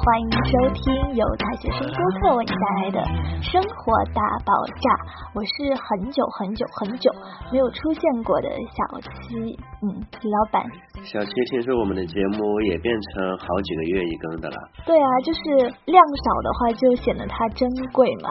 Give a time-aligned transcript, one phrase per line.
[0.00, 3.04] 欢迎收听由大学生播客为你带来的
[3.42, 4.88] 生活大爆炸。
[5.34, 7.12] 我是很久很久很久
[7.52, 10.64] 没有出现过的小七，嗯，李老板。
[11.04, 14.56] 小七，听说我们的节目也变成好几个月一更的了。
[14.86, 18.30] 对啊，就是量少的话就显得它珍贵嘛。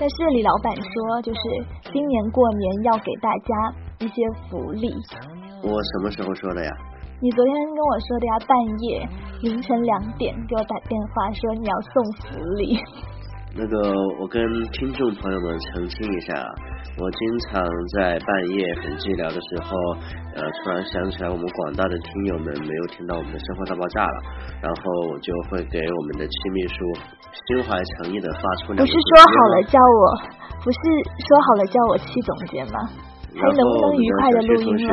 [0.00, 1.40] 但是李老板说，就是
[1.92, 4.88] 今年过年要给大家一些福利。
[5.62, 6.70] 我什么时候说的呀？
[7.22, 9.06] 你昨天跟我说的呀，半夜
[9.42, 12.80] 凌晨两点给我打电话说你要送福利。
[13.52, 13.76] 那个，
[14.18, 14.40] 我跟
[14.72, 16.32] 听众朋友们澄清一下，
[16.96, 17.60] 我经常
[17.92, 19.76] 在半夜很寂寥的时候，
[20.32, 24.18] 呃，突然想起来我们广大的听友们没有听到我们的生活大爆炸了，
[24.64, 24.80] 然后
[25.12, 26.80] 我就会给我们的七秘书
[27.36, 28.80] 心怀诚意的发出两个。
[28.80, 30.04] 不是说好了叫我，
[30.64, 30.80] 不是
[31.20, 32.88] 说好了叫我七总监吗？
[33.34, 34.86] 然后我们的小学同学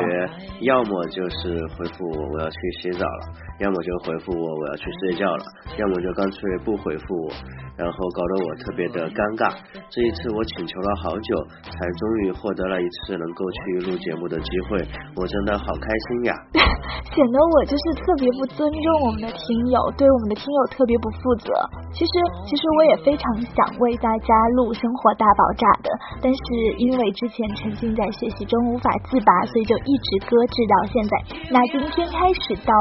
[0.61, 3.23] 要么就是回复我我要去洗澡了，
[3.59, 5.43] 要么就回复我我要去睡觉了，
[5.77, 7.33] 要么就干脆不回复我，
[7.77, 9.53] 然后搞得我特别的尴尬。
[9.89, 11.31] 这一次我请求了好久，
[11.65, 16.33] 才终于获得了一次能够去录节目的机会，我真的好开心呀！
[17.17, 21.49] 显得我就是特别不尊重我们的听友，对我们的听友特别不负责。
[21.89, 22.11] 其实
[22.45, 25.89] 其实我也非常想为大家录《生活大爆炸》的，
[26.21, 26.39] 但是
[26.77, 31.13] 因为之前沉浸在学习中无法自拔，所以就一直搁置到现在。
[31.51, 32.73] 那今天开始到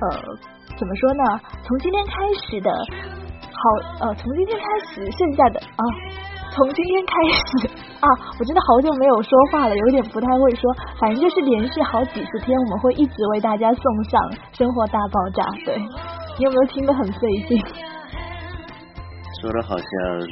[0.00, 0.04] 呃
[0.76, 1.40] 怎么说呢？
[1.62, 2.70] 从今天开始的
[3.40, 5.82] 好呃从今天开始剩下的啊
[6.50, 7.66] 从今天开始
[8.00, 8.06] 啊
[8.38, 10.62] 我真的好久没有说话了，有点不太会说。
[11.00, 14.20] 反正就是连续好几十天，我们会一直为大家送上
[14.56, 15.42] 《生活大爆炸》。
[15.66, 15.76] 对
[16.38, 17.58] 你有没有听得很费劲？
[19.40, 19.86] 说的好像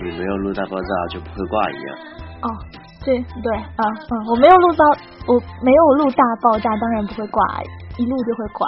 [0.04, 1.98] 你没有录大爆炸就不会挂一样。
[2.42, 2.48] 哦，
[3.04, 4.84] 对对啊嗯，我没有录到，
[5.26, 7.42] 我没有录大爆炸，当然不会挂，
[7.98, 8.66] 一录就会挂。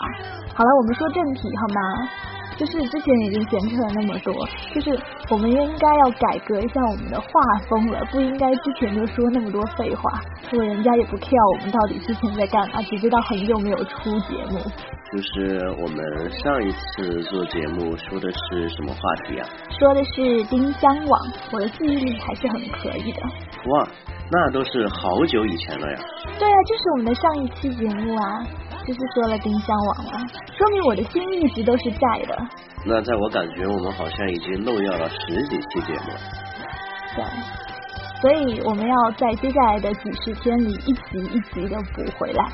[0.55, 2.09] 好了，我们说正题好吗？
[2.57, 4.33] 就是之前已经闲扯了那么多，
[4.73, 4.97] 就是
[5.29, 7.27] 我们应该要改革一下我们的画
[7.69, 10.21] 风了，不应该之前就说那么多废话，
[10.53, 14.61] 因为人家也不 care 我们到底之前在干嘛，只知道很久没有出节目。
[15.15, 15.99] 就是我们
[16.43, 19.47] 上一次做节目说的是什么话题啊？
[19.79, 21.21] 说的是丁香网，
[21.53, 23.23] 我的记忆力还是很可以的。
[23.23, 23.89] 哇，
[24.33, 25.99] 那都是好久以前了呀。
[26.37, 28.45] 对啊，就是我们的上一期节目啊，
[28.85, 30.27] 就是说了丁香网了，
[30.59, 32.37] 说明我的心一直都是在的。
[32.85, 36.11] 那在我感觉，我们好像已经漏掉了十几期节目。
[37.15, 37.25] 对，
[38.21, 42.45] 所以我们要在接下来的几十天里一集一集的补回来。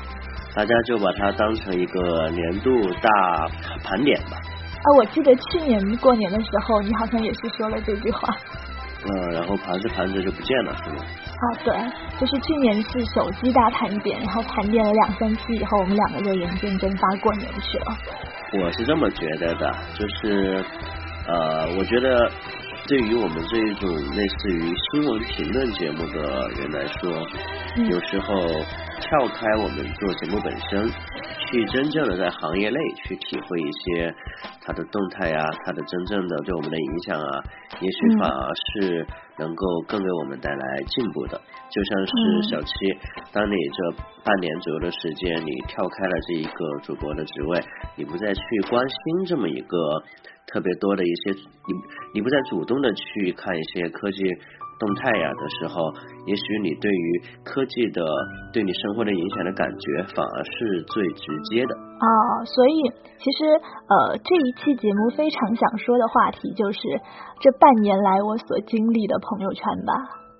[0.55, 2.69] 大家就把它当成一个年度
[3.01, 3.47] 大
[3.83, 4.37] 盘点吧。
[4.37, 8.35] 啊，我记得去年过年的时候，你好像也是说了这句话。
[9.03, 10.97] 嗯，然后盘着盘着就不见了，是吗？
[11.01, 11.73] 啊，对，
[12.19, 17.97] 就是去年是手机大盘点，然后盘点了两三期以后，我们两个就人间蒸发过年去了。
[18.61, 20.63] 我是这么觉得的，就是
[21.27, 22.29] 呃，我觉得
[22.87, 27.11] 对于我们这一种类似于新闻评论节目的人来说，
[27.89, 28.35] 有时候
[29.01, 30.87] 跳开我们做节目本身，
[31.47, 34.15] 去真正的在行业内去体会一些
[34.61, 37.43] 它的动态啊，它的真正的对我们的影响啊，
[37.81, 39.05] 也许反而是
[39.37, 41.41] 能够更给我们带来进步的。
[41.69, 42.73] 就像是小七，
[43.33, 47.59] 当你这半年左右的时间，你跳开了这一个主播的职位，
[47.97, 50.03] 你不再去关心这么一个
[50.47, 51.73] 特别多的一些，你
[52.13, 54.23] 你不再主动的去看一些科技
[54.81, 55.93] 动态呀的时候，
[56.25, 58.01] 也许你对于科技的
[58.51, 61.75] 对你生活的影响的感觉，反而是最直接的。
[61.77, 62.09] 哦，
[62.49, 62.89] 所以
[63.21, 63.45] 其实
[63.85, 66.81] 呃这一期节目非常想说的话题就是
[67.39, 69.93] 这半年来我所经历的朋友圈吧，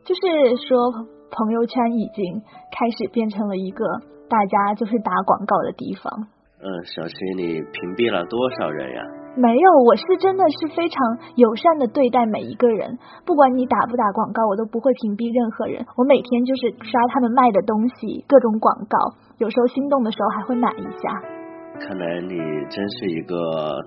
[0.03, 0.21] 就是
[0.65, 2.41] 说朋友圈已经
[2.73, 3.85] 开始变成了一个
[4.27, 6.27] 大家就是打广告的地方。
[6.63, 9.20] 嗯，小七，你屏蔽了多少人呀？
[9.35, 10.97] 没有，我是真的是非常
[11.35, 15.85] 友善的对待每一个人，不管你打不打广告，我都不会屏蔽任何人。
[15.95, 18.97] 我每天就是刷他们卖的东西，各种广告，
[19.39, 21.03] 有时候心动的时候还会买一下。
[21.79, 22.35] 看来你
[22.67, 23.35] 真是一个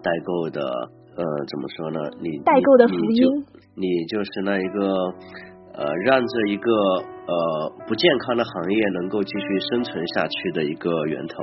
[0.03, 0.65] 代购的，
[1.13, 2.01] 呃，怎么说呢？
[2.25, 3.45] 你代购的福音。
[3.77, 5.13] 你就是那一个
[5.77, 6.71] 呃，让这一个
[7.27, 7.35] 呃
[7.87, 11.43] 不健康的行业能够继续生存下去的一个源头。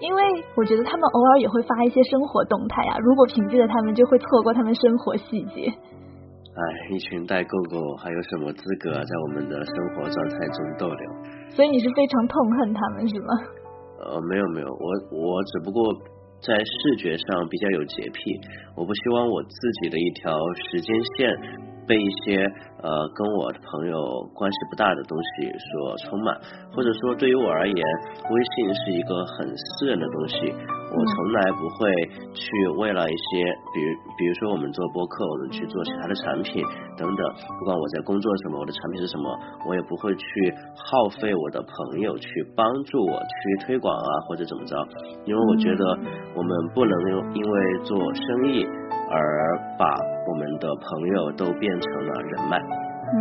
[0.00, 0.22] 因为
[0.56, 5.66] 我觉得他们偶尔也会发一些生活动态啊，如果屏蔽了他们，就会错过他们生活细节。
[5.66, 11.02] 哎，一群代购狗还有什么资格在我们的生活状态中逗留？
[11.50, 13.28] 所以你是非常痛恨他们是吗？
[14.04, 14.86] 呃，没有没有，我
[15.16, 15.94] 我只不过
[16.42, 18.40] 在视觉上比较有洁癖，
[18.76, 20.34] 我不希望我自己的一条
[20.70, 21.30] 时间线
[21.86, 22.44] 被一些
[22.82, 23.96] 呃跟我的朋友
[24.34, 26.36] 关系不大的东西所充满，
[26.74, 30.36] 或者说对于我而言，微信是一个很私人的东西。
[30.92, 31.88] 我从来不会
[32.34, 33.88] 去为了一些，比如
[34.18, 36.62] 比如说我们做播客，我们去做其他的产品
[36.98, 37.20] 等等，
[37.58, 39.24] 不管我在工作什么，我的产品是什么，
[39.66, 40.24] 我也不会去
[40.76, 44.76] 耗费我的朋友去帮助我去推广啊或者怎么着，
[45.24, 45.98] 因为我觉得
[46.36, 46.94] 我们不能
[47.32, 48.66] 因为做生意
[49.12, 49.86] 而把
[50.26, 52.58] 我们的朋友都变成了人脉。
[53.14, 53.20] 嗯，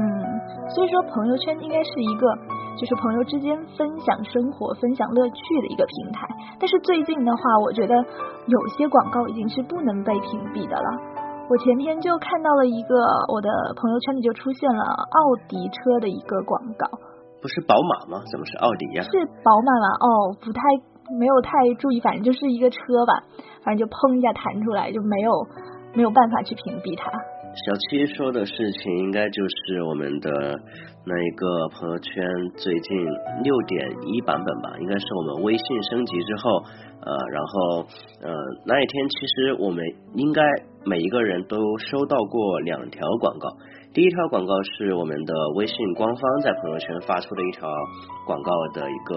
[0.73, 2.61] 所以说朋友圈应该是一个。
[2.79, 6.25] 就是朋友之间分享生活、分享乐趣的一个平台。
[6.57, 7.93] 但是最近的话，我觉得
[8.47, 10.89] 有些广告已经是不能被屏蔽的了。
[11.49, 12.95] 我前天就看到了一个，
[13.27, 16.87] 我的朋友圈里就出现了奥迪车的一个广告。
[17.41, 18.23] 不是宝马吗？
[18.31, 19.03] 怎么是奥迪呀？
[19.03, 19.11] 是
[19.43, 19.87] 宝马吗？
[19.99, 20.07] 哦，
[20.39, 20.63] 不太
[21.19, 23.21] 没有太注意，反正就是一个车吧，
[23.67, 25.31] 反正就砰一下弹出来，就没有
[25.93, 27.11] 没有办法去屏蔽它。
[27.51, 30.31] 小七说的事情，应该就是我们的
[31.03, 32.23] 那一个朋友圈
[32.55, 32.95] 最近
[33.43, 36.63] 六点一版本吧，应该是我们微信升级之后，
[37.03, 37.83] 呃，然后
[38.23, 38.31] 呃
[38.65, 39.83] 那一天，其实我们
[40.15, 40.41] 应该
[40.85, 43.49] 每一个人都收到过两条广告。
[43.93, 47.67] 第一条广告是我们的微信官方在朋友圈发出的一条
[48.25, 49.15] 广告的一个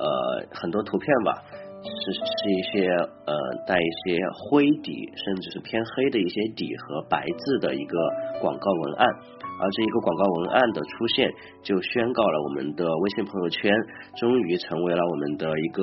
[0.00, 1.36] 呃很多图片吧。
[1.82, 2.88] 是是一些
[3.26, 3.34] 呃
[3.66, 7.96] 带一些灰底，甚至是偏黑的一些底和白字的一个
[8.40, 9.06] 广告文案，
[9.60, 11.30] 而这一个广告文案的出现，
[11.62, 13.72] 就宣告了我们的微信朋友圈
[14.16, 15.82] 终于成为了我们的一个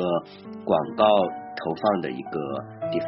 [0.63, 2.39] 广告投放的一个
[2.91, 3.07] 地方。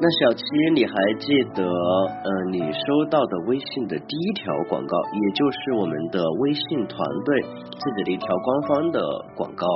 [0.00, 0.42] 那小七，
[0.74, 7.40] 你还记得呃你收到的微信的第一条广告，也就是我们的微信团队
[7.70, 9.00] 自己的一条官方的
[9.36, 9.66] 广告，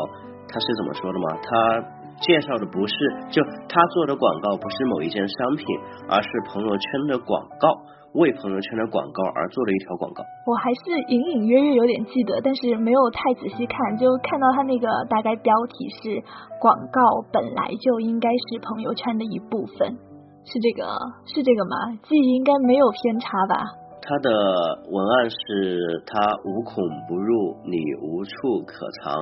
[0.49, 1.39] 它是怎么说的吗？
[1.45, 2.95] 它介绍的不是
[3.31, 5.67] 就他做的广告不是某一件商品，
[6.09, 7.69] 而是朋友圈的广告，
[8.15, 10.25] 为朋友圈的广告而做的一条广告。
[10.47, 16.23] 我还是隐隐约约有点记得，但是没有太仔细看，就看到他那个大概标题是
[16.61, 17.01] 广告
[17.33, 19.99] 本来就应该是朋友圈的一部分，
[20.45, 20.89] 是这个
[21.27, 22.01] 是这个吗？
[22.05, 23.61] 记忆应该没有偏差吧？
[24.09, 24.31] 他的
[24.89, 26.15] 文案是他
[26.45, 26.79] 无孔
[27.09, 27.77] 不入，你
[28.07, 29.19] 无处可藏，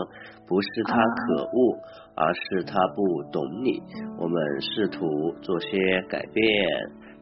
[0.47, 1.79] 不是他可恶。
[2.17, 3.03] 而是他不
[3.33, 3.83] 懂你，
[4.17, 5.05] 我们试图
[5.43, 6.45] 做些改变。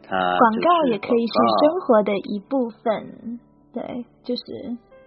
[0.02, 3.40] 他广告也可以是生活的一部分，
[3.72, 4.42] 对，就是。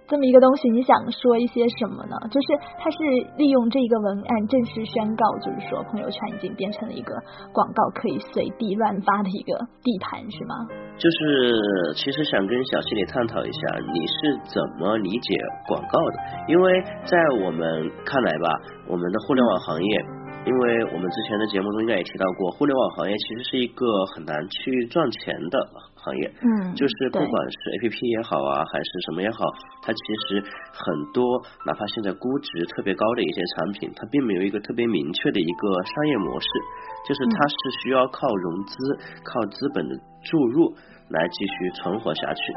[0.07, 2.15] 这么一个东西，你想说一些什么呢？
[2.29, 2.47] 就是
[2.77, 2.97] 他是
[3.37, 7.15] 利用这个文案正式宣告，就是说朋友圈已经变成了一个
[7.51, 10.55] 广告可以随地乱发的一个地盘，是吗？
[10.97, 13.59] 就是其实想跟小溪里探讨一下，
[13.93, 15.35] 你是怎么理解
[15.67, 16.19] 广告的？
[16.47, 18.49] 因为在我们看来吧，
[18.87, 20.05] 我们的互联网行业。
[20.45, 25.57] 因为我们之前的节目中应该也提到过，互联网行业其实是一个很难去赚钱的
[25.95, 26.31] 行业。
[26.37, 29.41] 嗯，就是不管是 A P P 也好啊，还是什么也好，
[29.81, 29.99] 它其
[30.29, 36.47] 实很多，哪怕现在估值特别高的一些产品，它并没有一个特别明确的一个商业模式，
[37.09, 38.75] 就是它是需要靠融资、
[39.25, 40.69] 靠资本的注入
[41.09, 42.53] 来继续存活下去。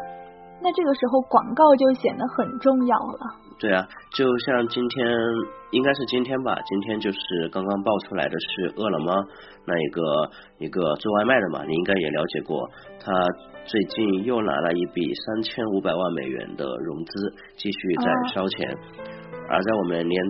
[0.60, 3.47] 那这个时候广告就显得很重要了。
[3.60, 5.06] 对啊，就像今天
[5.72, 7.18] 应该是今天吧，今天就是
[7.50, 9.12] 刚刚爆出来的是饿了么
[9.66, 13.12] 那一个一个做外卖的嘛，你应该也了解过，他
[13.66, 18.78] 最近又拿了一笔三千五百万美元的融资，继续在烧钱。
[19.48, 20.22] 而在我们年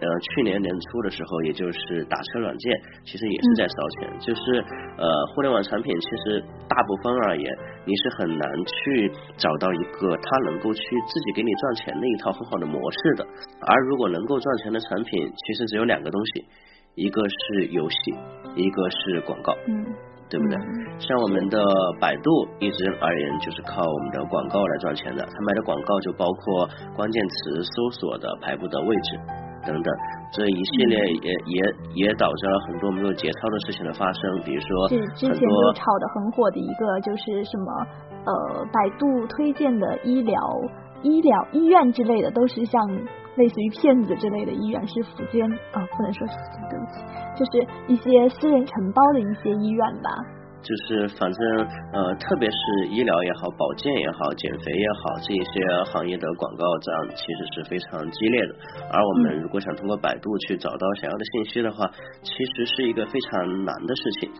[0.00, 4.18] 呃去年年初的时候，也就是打车软件，其实也是在烧钱。
[4.20, 4.64] 就是
[4.96, 13.26] 呃互联网产品，其实大部分而言，你是很难去找到一个它能够去自己给你赚钱的一套很好的模式的。
[13.60, 16.44] 而如果能够赚钱的产品，其实只有两个东西，
[16.94, 17.96] 一个是游戏，
[18.54, 19.56] 一个是广告。
[19.66, 19.86] 嗯。
[20.30, 20.56] 对不对？
[20.98, 21.58] 像我们的
[22.00, 29.20] 百度一直而言就是靠我们的广告来赚钱的，他卖的广告就包括关键词搜索的排布的位置
[29.66, 29.94] 等等，
[30.32, 37.86] 这一系列也也也导致了很多没有节操的事情的发生，比如说是之前就炒的很火的一个就是什么
[38.24, 40.36] 呃百度推荐的医疗
[41.02, 42.86] 医疗医院之类的，都是像。
[43.36, 47.04] 类似于骗子之类的医院是福建啊，不能说是福建，对不起，
[47.36, 50.10] 就是一些私人承包的一些医院吧。
[50.60, 51.40] 就是反正
[51.92, 55.62] 呃，特别是医疗也好，保健也好，减肥也好，这一些
[55.92, 58.54] 行业的广告战其实是非常激烈的。
[58.90, 61.88] 而我们如果想通过百度去找到想要的信息的话，
[62.22, 64.30] 其实是一个非常难的事情。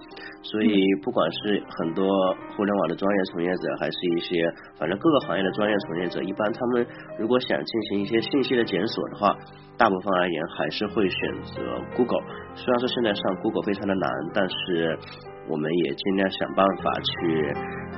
[0.43, 2.05] 所以不管是很多
[2.57, 4.43] 互联网的专业从业者，还是一些
[4.77, 6.87] 反正各个行业的专业从业者，一般他们
[7.19, 9.37] 如果想进行一些信息的检索的话，
[9.79, 11.63] 大部分而言还是会选择
[11.97, 12.23] Google。
[12.55, 14.99] 虽然说现在上 Google 非常的难，但是。
[15.49, 17.52] 我们也尽量想办法去，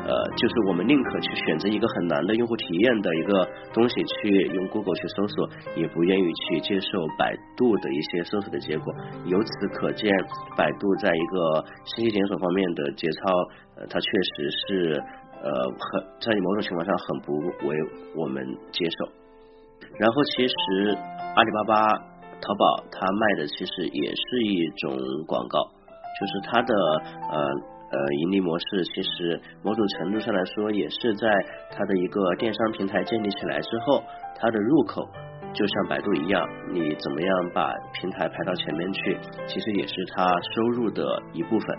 [0.06, 8.94] 呃，就是我们宁可去选择一个很难的用户体验的一个东西去用 Google 去搜索，也不愿意去接受百度的一些搜索的结果。
[9.26, 10.10] 由此可见，
[10.56, 13.32] 百度在一个信息检索方面的节操，
[13.76, 15.02] 呃，它确实是
[15.42, 17.32] 呃很在某种情况上很不
[17.66, 17.76] 为
[18.16, 19.12] 我们接受。
[19.98, 20.96] 然后其实
[21.34, 21.88] 阿里巴巴、
[22.40, 25.58] 淘宝它卖的其实也是一种广告。
[26.20, 26.74] 就是它的
[27.32, 31.26] 呃呃盈利模式，其实某种程度上来说，也是在
[31.70, 34.02] 它的一个电商平台建立起来之后，
[34.38, 35.08] 它的入口
[35.52, 41.78] 就像百度一样，你怎么样把平台排到前面去，其实也是它收入的一部分。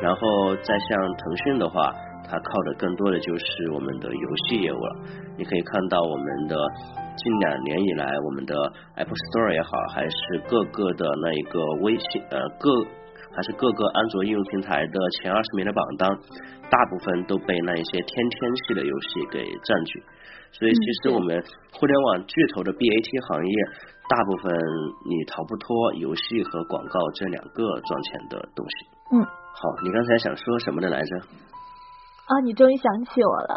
[0.00, 1.92] 然后再像腾讯的话，
[2.28, 4.96] 它靠的更多的就是我们的游戏业务了。
[5.36, 6.56] 你可以看到我们的
[7.16, 8.54] 近两年以来，我们的
[8.96, 10.16] Apple Store 也好，还是
[10.48, 12.86] 各个的那一个微信呃各。
[13.34, 16.08] 还是各个安卓应用平台的前二十名的榜单，
[16.70, 20.02] 大部分都被那一些天天系的游戏给占据。
[20.52, 21.42] 所以，其实我们
[21.74, 23.56] 互联网巨头的 BAT 行业，
[24.08, 24.54] 大部分
[25.04, 28.76] 你逃不脱游戏和广告这两个赚钱的东西。
[29.10, 31.16] 嗯，好，你刚才想说什么的来着？
[31.18, 33.54] 啊，你终于想起我了，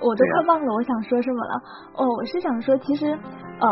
[0.00, 1.54] 我都快忘了我想说什么了。
[1.92, 3.06] 哦，我是想说，其实
[3.60, 3.68] 呃。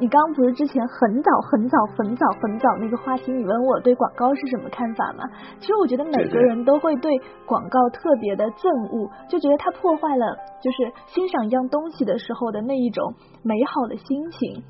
[0.00, 5.24] 你刚刚不是之前很早很早很早很早那个话题，你问我对广告是什么看法吗？
[5.60, 7.12] 其实我觉得每个人都会对
[7.44, 14.62] 广告特别的憎恶，就觉得它破坏了就是欣赏一样东西的时候的那一种美好的心情。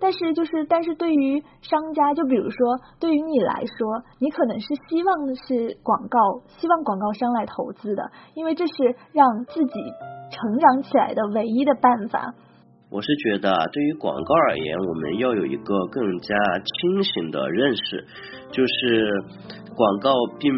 [0.00, 9.72] 但是就是但是对于商家，就比如说对于你来说，你可能是希望的是广告，希望广告商来投资的，因为这是让自己
[10.30, 12.32] 成长起来的唯一的办法。
[12.90, 18.04] 我是觉得，对于广告而言，我们要有一个更加清醒的认识，
[18.50, 19.10] 就是
[19.76, 20.50] 广告并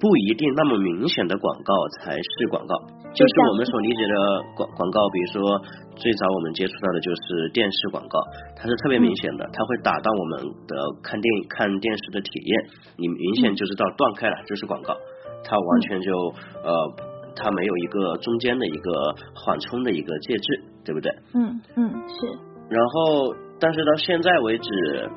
[0.00, 2.74] 不一定那么明显的广告才是广告。
[3.12, 4.14] 就是我们所理解的
[4.56, 5.60] 广广告，比如说
[5.94, 8.18] 最早我们接触到的就是电视广告，
[8.56, 12.64] 它是特别明显的，它会打到我们的看电影、看电视的体验，
[12.96, 14.96] 你明显就知道断开了就是广告，
[15.44, 16.10] 它完全就
[16.64, 17.12] 呃。
[17.36, 21.10] 它没有一个中间的一个缓冲的一个介质，对不对？
[21.34, 22.26] 嗯嗯是。
[22.68, 24.68] 然后，但是到现在为止，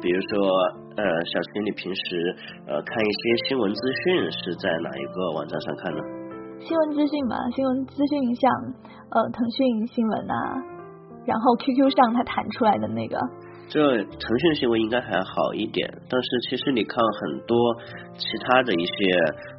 [0.01, 0.47] 比如说
[0.95, 2.35] 呃，小秦，你平时
[2.67, 5.99] 呃看一些新闻资讯是在哪一个网站上看呢？
[6.59, 8.51] 新闻资讯嘛，新闻资讯像
[9.11, 10.35] 呃腾讯新闻啊，
[11.25, 13.19] 然后 QQ 上它弹出来的那个。
[13.69, 17.75] 这腾讯行为应该还好一点，但是其实你看很多
[18.15, 18.93] 其他的一些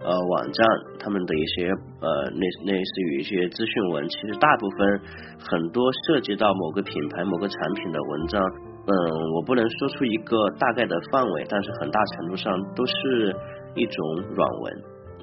[0.01, 0.67] 呃网站，
[0.99, 1.69] 他们的一些
[2.01, 5.01] 呃类类似于一些资讯文，其实大部分
[5.39, 8.43] 很多涉及到某个品牌、某个产品的文章，
[8.87, 8.93] 嗯，
[9.37, 13.37] 我不能说出一个大概的范围，但是很大程度上都是
[13.75, 14.75] 一种软文，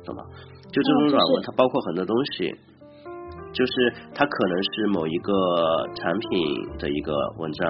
[0.06, 0.24] 懂吗？
[0.72, 2.54] 就这种软文，它包括很多东西。
[3.56, 3.72] 就是
[4.14, 5.32] 它可能是某一个
[5.96, 6.28] 产品
[6.78, 7.64] 的一个文章，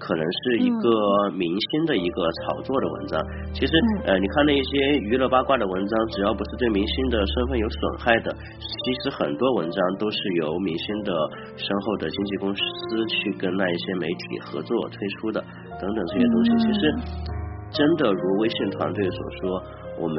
[0.00, 3.20] 可能是一个明星的一个炒作的文章。
[3.52, 3.72] 其实
[4.08, 11.12] 呃，你看那些娱乐八卦的文章，只要不是对明星的身份有损害的，其实很多文章都是由明星的
[11.54, 15.44] 身后的经纪公司去跟那一些媒体合作推出的，
[15.78, 16.50] 等等这些东西。
[16.64, 16.80] 其实
[17.70, 19.62] 真的如微信团队所说。
[19.98, 20.16] 我们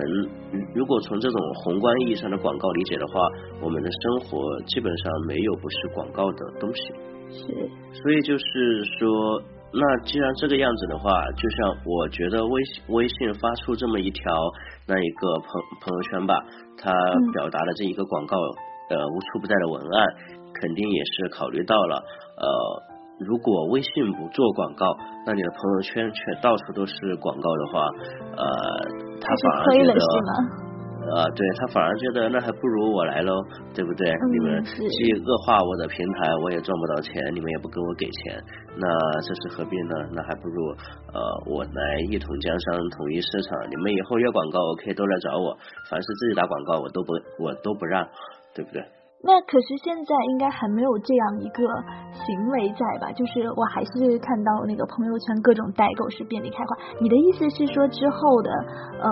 [0.74, 3.22] 如果从这种宏观意义上的广告理解的话，
[3.62, 6.82] 我们的生活基本上没有不是广告的东西。
[7.30, 7.70] 是。
[8.02, 9.42] 所以就是说，
[9.72, 14.24] 那既然这个样子的话，就像我觉得微信微信发出这么一条
[14.88, 16.36] 那一个朋朋友圈吧，
[16.78, 16.92] 它
[17.34, 18.38] 表达的这一个广告
[18.90, 20.06] 呃无处不在的文案，
[20.54, 21.96] 肯定也是考虑到了
[22.38, 22.98] 呃。
[23.20, 27.90] 如果微信不做广告，那你的朋友圈却到处都是广告的话，
[28.38, 28.46] 呃，
[29.28, 30.00] 他反而觉得，
[31.08, 33.32] 呃，对他反而觉得那还不如我来喽，
[33.74, 34.08] 对不对？
[34.32, 38.42] 你们既恶化我的平台，我也赚不到钱，你们也不给我给钱，
[38.76, 38.88] 那
[39.22, 39.96] 这是何必呢？
[40.14, 40.68] 那还不如
[41.14, 43.70] 呃我来一统江山，统一市场。
[43.70, 45.58] 你们以后要广告，可以都来找我，
[45.90, 48.08] 凡是自己打广告，我都不我都不让，
[48.54, 48.84] 对不对？
[49.24, 51.64] 那可是现在应该还没有这样一个
[52.14, 53.12] 行为在吧？
[53.12, 56.78] 就是我还是看到那个朋友圈各种代购是遍地开花。
[57.02, 58.52] 你的意思是说之后的
[59.02, 59.10] 呃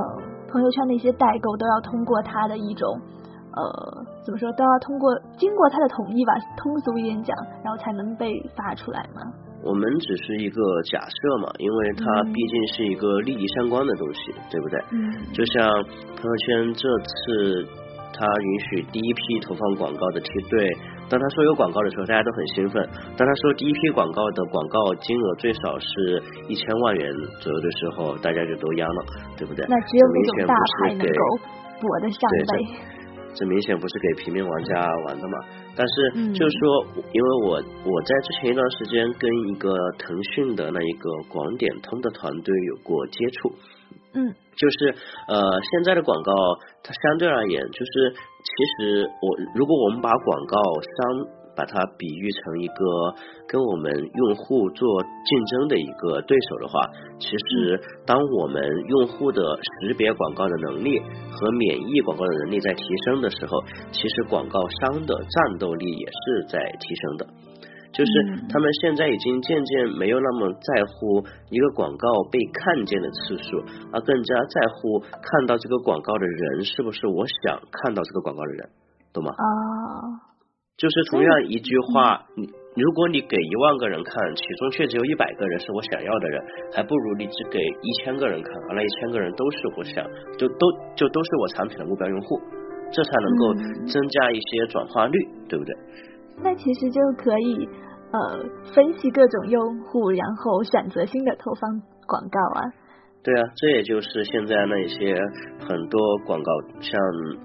[0.48, 2.88] 朋友圈那些代购都要通过他的一种
[3.52, 6.34] 呃怎么说都要通过经过他的同意吧？
[6.56, 9.20] 通俗一点讲，然后才能被发出来吗？
[9.64, 10.62] 我们只是一个
[10.94, 14.80] 假设嘛，因为它毕竟是一个利益相关的东西，对不对？
[14.92, 15.34] 嗯。
[15.34, 15.68] 就像
[16.16, 17.85] 朋友圈这次。
[18.16, 20.72] 他允许第一批投放广告的梯队，
[21.10, 22.82] 当他说有广告的时候，大家都很兴奋；
[23.18, 29.06] 当他说第一批广告的广告金额最少是一千万元左右的时候，大家就都央了，
[29.38, 29.66] 对不对？
[29.68, 31.22] 那只有那种大牌能够。
[31.82, 32.96] 博得上倍。
[33.36, 35.38] 这明显不是给平民玩家玩的嘛？
[35.76, 43.52] 但是就是说，因为我我在之前一段时间跟一个腾讯的那一个广点通的团队有过接触，
[44.14, 44.96] 嗯，就是
[45.28, 45.40] 呃
[45.72, 46.32] 现在的广告
[46.84, 51.46] 它相对而言，就是其实我如果我们把广告商。
[51.58, 53.16] 把它比喻成一个
[53.48, 56.82] 跟我们用户做竞争的一个对手的话，
[57.18, 67.28] 其实当我们用户的识别广告的能力和免疫广告的能力在提升的时候，其实广告商的战斗力也是在提升的。
[67.96, 68.12] 就是
[68.52, 78.70] 他们现在已经渐渐没有那么在乎一个广告被看见的次数，而更加在乎看到这个广告的人是不是我想看到这个广告的人，
[79.14, 79.32] 懂吗？
[79.32, 80.36] 啊。
[80.76, 82.44] 就是同样一句话，你
[82.76, 90.04] 如果你给一万个人看，其中却只有一百个人是我想要的人，还不如你只给一千个人看，而那一千个人都是我想，
[90.38, 92.42] 就都就都是我产品的目标用户，
[92.92, 93.54] 这才能够
[93.88, 95.74] 增加一些转化率，对不对？
[96.44, 97.66] 那其实就可以
[98.16, 102.62] 呃分析各种用户，然后选择性的投放广告啊。
[103.26, 105.18] 对啊，这也就是现在那些
[105.58, 106.94] 很多广告，像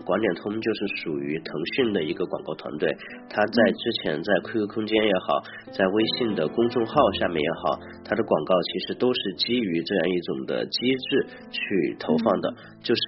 [0.04, 2.94] 广点通就是属于腾讯的一个广告团队，
[3.30, 5.40] 他在之前在 QQ 空间也好，
[5.72, 13.02] 在微信的公众号下面也好，它的广告其实都是基于这样一种的机制去投放的，就是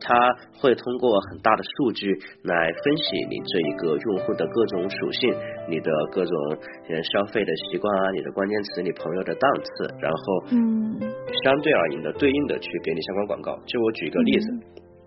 [0.00, 0.14] 它
[0.58, 2.54] 会通过很大的数据来
[2.84, 5.34] 分析你这一个用户的各种属性，
[5.68, 6.34] 你的各种
[7.02, 10.18] 消费的习惯啊，你的关键词，你朋友的档次，然后
[10.52, 10.98] 嗯，
[11.44, 12.12] 相对而言的。
[12.16, 14.46] 对应的去给你相关广告，就我举一个例子，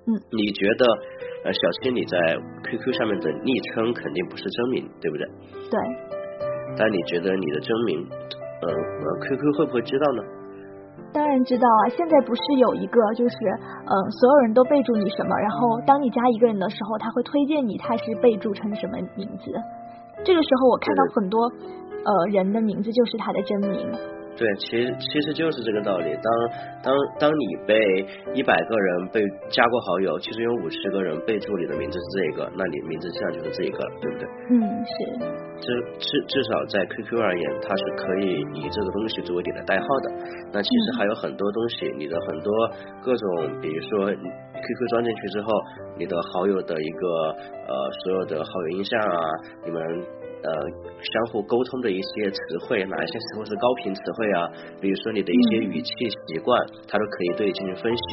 [0.05, 0.85] 嗯，你觉得
[1.45, 2.38] 呃小七你在
[2.69, 5.25] QQ 上面的昵称肯定不是真名，对不对？
[5.71, 5.79] 对。
[6.77, 8.07] 但你觉得你的真名，
[8.61, 10.23] 呃呃 QQ 会不会知道呢？
[11.12, 13.36] 当然知道啊，现在不是有一个就是
[13.86, 19.52] 嗯所有人都备注你什么，然后当你加一个人的时候，他会推荐你他是备注成什么名字，
[20.24, 23.89] 这个时候我看到很多呃人的名字就是他的真名。
[24.39, 26.15] 对，其实其实就是这个道理。
[26.15, 26.32] 当
[26.82, 27.75] 当当你被
[28.34, 29.19] 一百个人被
[29.52, 34.28] 加过好友，其实有五十个人备注你的名字是这个，那你名字实际上就是这一个了，对不对？
[34.52, 34.95] 嗯，是。
[35.60, 35.67] 至
[35.99, 40.12] 至至少在 QQ 而言，它是可以以这个东西作为你的代号的。
[40.54, 42.54] 那其实还有很多东西，你的很多
[43.04, 45.52] 各种，比如说 QQ 装进去之后，
[45.97, 47.36] 你的好友的一个
[47.67, 49.19] 呃所有的好友印象啊，
[49.65, 49.84] 你们。
[50.41, 50.52] 呃，
[51.02, 54.49] 相互沟通的一些词汇，哪一些词汇是高频词汇啊？
[54.80, 58.04] 比如说你的一些语气习惯，它都可以对进行分析，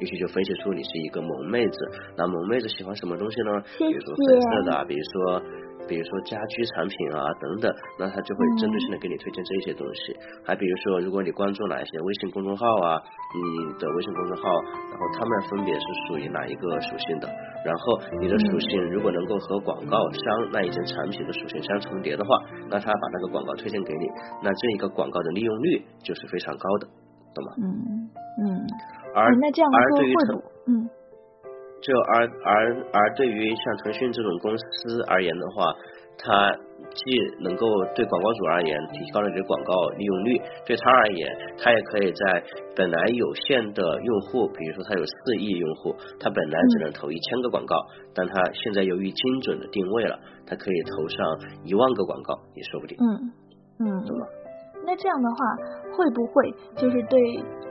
[0.00, 1.76] 也许就分析出你是一个萌妹子。
[2.16, 3.62] 那萌妹子喜欢什么东西呢？
[3.78, 5.42] 比如说粉色的，比如说。
[5.88, 10.16] 比如说家居产品啊等等，那他就会针对性的给你推荐这些东西。
[10.44, 13.00] 还比如说，如果你关注哪一些微信公众号啊，
[13.34, 13.40] 你
[13.78, 14.42] 的微信公众号，
[14.90, 17.28] 然后他们分别是属于哪一个属性的？
[17.64, 22.30] 然后你的属性如果能够和广告商那一件产品的属性相重叠的话，
[22.68, 24.06] 那他把那个广告推荐给你，
[24.42, 26.86] 那这一个广告的利用率就是非常高的，
[27.34, 27.50] 懂吗？
[27.62, 28.10] 嗯
[28.42, 28.66] 嗯。
[29.14, 30.14] 而那这样而对于
[30.68, 30.90] 嗯。
[31.80, 35.72] 就而而而对于像腾讯这种公司而言的话，
[36.18, 36.50] 它
[36.94, 37.04] 既
[37.40, 42.42] 能够对广告主而言提高了你的广告利用率，对他而言，它也可以在
[42.74, 47.76] 本来有限的用户，比如说它有四亿用户，它本来只能投一千个广告，
[48.14, 52.96] 但它现在由于精准的定位了，它可以投上一万个广告，也说不定。
[52.98, 53.32] 嗯
[53.80, 54.04] 嗯。
[54.06, 54.26] 懂了。
[54.86, 55.36] 那这样的话，
[55.96, 57.20] 会不会就是对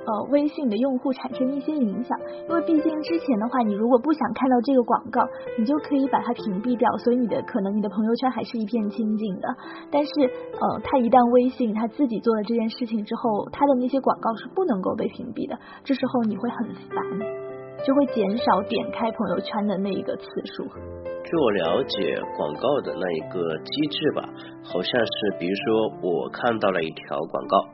[0.05, 2.19] 呃微信的用户产生一些影响？
[2.49, 5.25] 因为毕竟之前的话，你如果不想看到这个广告，
[5.57, 9.47] 你就可以把它屏蔽掉，所以你的可能你的朋友圈还是一片清净的。
[9.89, 10.11] 但是
[10.59, 16.99] 呃，他一旦微信他自己做了这件事情之后，他的那些广告是不能够被屏蔽的，这时候你会很烦，
[17.85, 20.25] 就会减少点开朋友圈的那一个次
[20.57, 20.65] 数。
[21.23, 24.25] 据我了解，广告的那一个机制吧，
[24.63, 27.65] 好像是，比如说我看到了一条广告，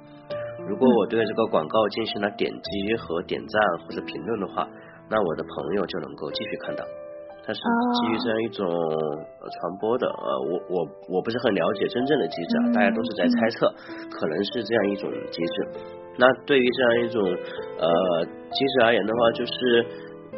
[0.67, 4.67] 如果我对这个广告进行了点击和点赞或者评论的话，
[5.09, 6.83] 那我的朋友就能够继续看到。
[7.43, 13.67] 它是基于这样一种传播的，呃，我我我不是很了解真正的机制，啊，大家都是在猜测，
[14.11, 15.55] 可能是这样一种机制。
[16.17, 19.85] 那对于这样一种呃机制而言的话，就是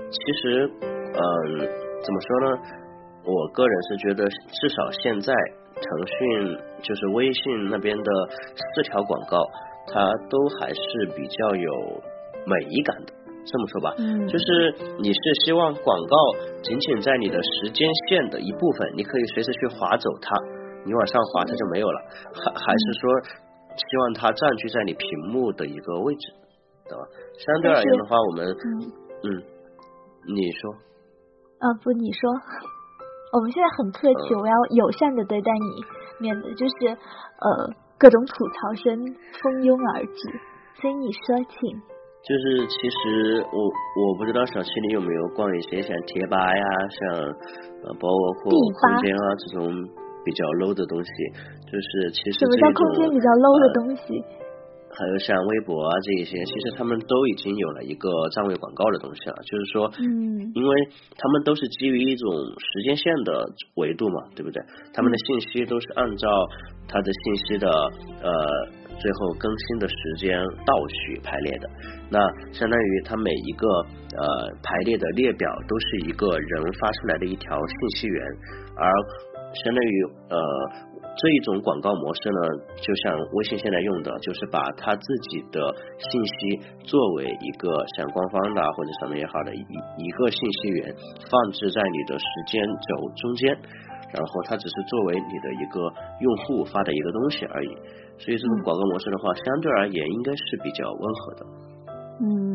[0.10, 2.58] 其实嗯，怎么说呢？
[3.26, 5.34] 我个人是觉得，至少现在
[5.76, 8.12] 腾讯就是微信那边的
[8.76, 9.38] 四条广告，
[9.88, 10.82] 它都还是
[11.16, 11.72] 比较有
[12.46, 13.14] 美感的。
[13.46, 16.16] 这么说吧，嗯，就是你是希望广告
[16.64, 20.36] 仅仅在你的时间线的一部分，你可以随时去划走它，
[20.86, 22.00] 你往上划它就没有了，
[22.34, 23.12] 还还是说
[23.76, 26.34] 希望它占据在你屏幕的一个位置，
[26.90, 27.04] 对吧？
[27.38, 28.48] 相对而言的话，我们
[29.24, 29.28] 嗯，
[30.34, 30.74] 你说。
[31.60, 32.30] 啊，不，你说，
[33.34, 35.84] 我们现在很客气，我要友善的对待你，
[36.20, 40.40] 免得就是呃各种吐槽声蜂拥而至。
[40.82, 41.82] 所以你说，请。
[42.24, 47.20] 就是其实我我不知道小七你有没有逛一些像贴吧呀，像
[47.84, 48.34] 呃包括
[48.80, 49.68] 空间啊这种
[50.26, 51.10] 比较 low 的东西，
[51.68, 54.24] 就是其实什么叫空间比较 low 的东西？
[54.94, 60.06] 还有像微博啊这一些，其实他们都已经有了一个站位广告的东西了，就是说，嗯，
[60.54, 60.72] 因为
[61.18, 64.62] 他们都是基于一种时间线的维度嘛，对不对？
[64.94, 66.30] 他们的信息都是按照
[66.88, 67.68] 他的信息的
[68.22, 68.30] 呃
[69.02, 71.68] 最后更新的时间倒序排列的，
[72.12, 72.20] 那
[72.54, 78.22] 相当于它每一个呃排列的列表都是一个人发出来的一条信息源，
[78.78, 78.86] 而
[79.54, 80.38] 相当于呃。
[81.16, 82.42] 这一种广告模式呢，
[82.82, 85.62] 就像微信现在用的，就是把它自己的
[86.00, 90.96] 信息作为一个像官方的或者什么也好的一一个信息源，
[91.30, 93.56] 放置在你的时间轴中间，
[94.12, 95.82] 然后它只是作为你的一个
[96.20, 97.70] 用户发的一个东西而已。
[98.18, 101.46] 所以这种广告模式的话，相对而言应该是比较温和的。
[102.26, 102.53] 嗯。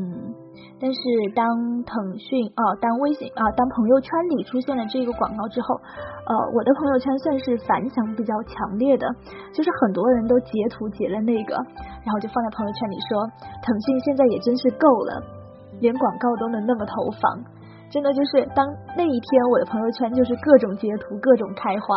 [0.80, 1.00] 但是
[1.34, 1.42] 当
[1.82, 9.04] 腾讯啊，当微信啊，当朋友圈里出现了这个广告之后，呃，我的朋友圈算是反响比较强烈的，
[9.52, 11.58] 就是很多人都截图截了那个，
[12.06, 13.26] 然后就放在朋友圈里说，
[13.66, 15.22] 腾讯现在也真是够了，
[15.80, 17.42] 连广告都能那么投放，
[17.90, 18.62] 真的就是当
[18.96, 21.90] 那一天我的朋友圈就是各种截图，各种开花。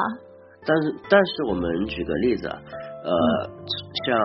[0.66, 2.58] 但是但是我们举个例子啊，
[3.06, 3.14] 呃，
[4.10, 4.18] 像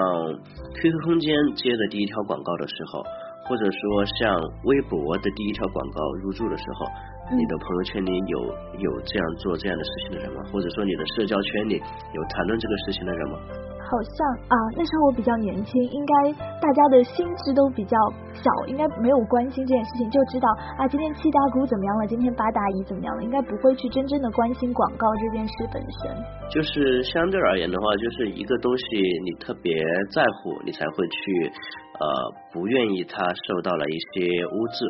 [0.80, 3.04] QQ 空间接的第一条广告的时候。
[3.48, 6.86] 或者说，像微博的第一条广告入驻的时候，
[7.30, 8.38] 你的朋友圈里有
[8.78, 10.42] 有这样做这样的事情的人吗？
[10.52, 11.82] 或者说，你的社交圈里
[12.12, 13.38] 有谈论这个事情的人吗？
[13.86, 14.18] 好像
[14.50, 17.96] 啊，那时候我比较年轻，应该大家的心智都比较
[18.34, 26.10] 小，应该没有关心这件事情，就知道啊，今天七大姑怎么样了，今天八大姨怎么样了，应该不会去真正的关心广告这件事本身。
[26.50, 28.84] 就是相对而言的话，就是一个东西
[29.22, 29.72] 你特别
[30.10, 31.52] 在乎，你才会去
[31.98, 34.86] 呃不愿意它受到了一些污渍。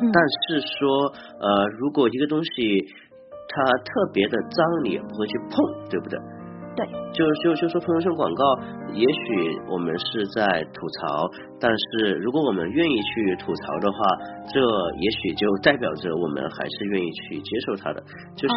[0.00, 0.10] 嗯。
[0.12, 2.50] 但是说呃，如果一个东西
[3.48, 6.18] 它特别的脏，你也不会去碰，对不对？
[6.76, 8.58] 对，就就就说朋友圈广告，
[8.92, 11.24] 也许我们是在吐槽，
[11.58, 13.98] 但是如果我们愿意去吐槽的话，
[14.52, 14.60] 这
[15.00, 18.02] 也许就代表着我们还是愿意去接受它的。
[18.36, 18.56] 就像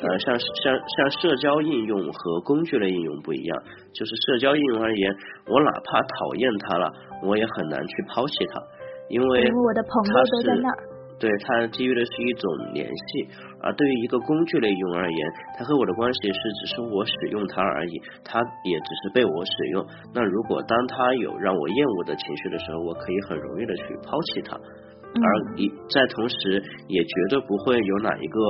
[0.00, 5.14] 呃，像像像社交应用和工具类应用不一样，就是社交应用而言，
[5.46, 6.90] 我哪怕讨厌它了，
[7.22, 8.62] 我也很难去抛弃它，
[9.10, 10.97] 因为我的朋友都在那儿。
[11.18, 13.28] 对它基于的是一种联系，
[13.60, 19.86] 而对于一个工具类用而言，它和我的关系是只是我使用它而已，它也只是被我使用。
[20.14, 28.40] 那如果当它有让我厌恶的情绪的时候，我可以很容易的去抛弃它，而一在同时也绝对不会有哪一个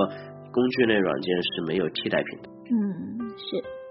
[0.53, 2.49] 工具类软件是没有替代品的。
[2.71, 3.88] 嗯，是。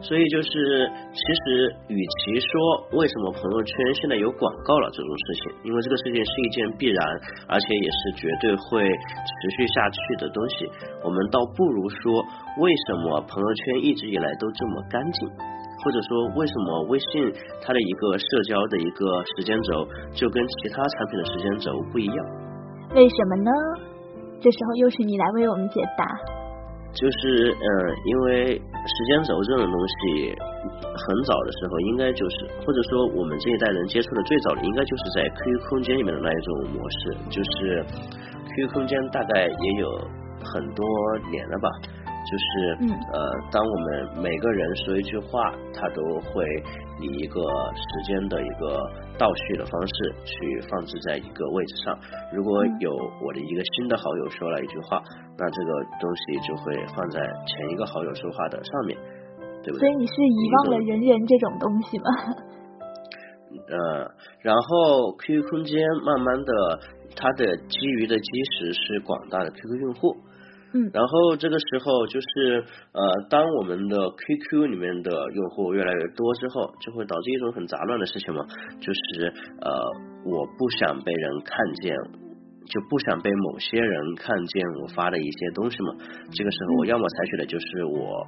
[0.00, 2.48] 所以就是，其实与其说
[2.96, 7.04] 为什么朋友圈现在有广告了这种事情，因为这个事情是一件必然，
[7.46, 10.64] 而且也是绝对会持续下去的东西，
[11.04, 12.24] 我们倒不如说
[12.58, 15.28] 为什么朋友圈一直以来都这么干净，
[15.84, 17.28] 或者说为什么微信
[17.60, 19.04] 它的一个社交的一个
[19.36, 22.16] 时间轴就跟其他产品的时间轴不一样？
[22.94, 23.50] 为什么呢？
[24.40, 26.39] 这时候又是你来为我们解答。
[26.92, 27.66] 就是嗯，
[28.04, 30.34] 因为时间轴这种东西，
[30.96, 37.84] 很早的时候应该就是，或者说我们这一代人接触的最早的，应该就是在 QQ 空间里面的那一种模式，就是
[38.56, 39.88] QQ 空间大概也有
[40.42, 40.84] 很多
[41.30, 41.68] 年了吧。
[42.20, 43.18] 就是呃，
[43.50, 46.44] 当我们每个人说一句话，他都会
[47.00, 47.40] 以一个
[47.74, 48.78] 时间的一个
[49.18, 51.98] 倒序的方式去放置在一个位置上。
[52.32, 52.92] 如果有
[53.24, 55.02] 我的一个新的好友说了一句话，
[55.38, 58.98] 那这个东西就会放在前一个好友说话的上面，
[59.62, 59.80] 对不对？
[59.80, 62.04] 所以你是遗忘了人人这种东西吗？
[63.66, 64.10] 呃，
[64.42, 66.80] 然后 QQ 空间慢慢的，
[67.16, 70.14] 它的基于的基石是广大的 QQ 用户。
[70.72, 78.44] 嗯，然后这个时候就是呃，当我们的 QQ 里面的用户越来越多之后，就会导致一种很杂乱的事情嘛，
[78.80, 79.70] 就是呃，
[80.24, 81.96] 我不想被人看见，
[82.66, 85.94] 就不想被某些人看见我发的一些东西嘛。
[86.32, 88.24] 这个时候我要么采取的就是我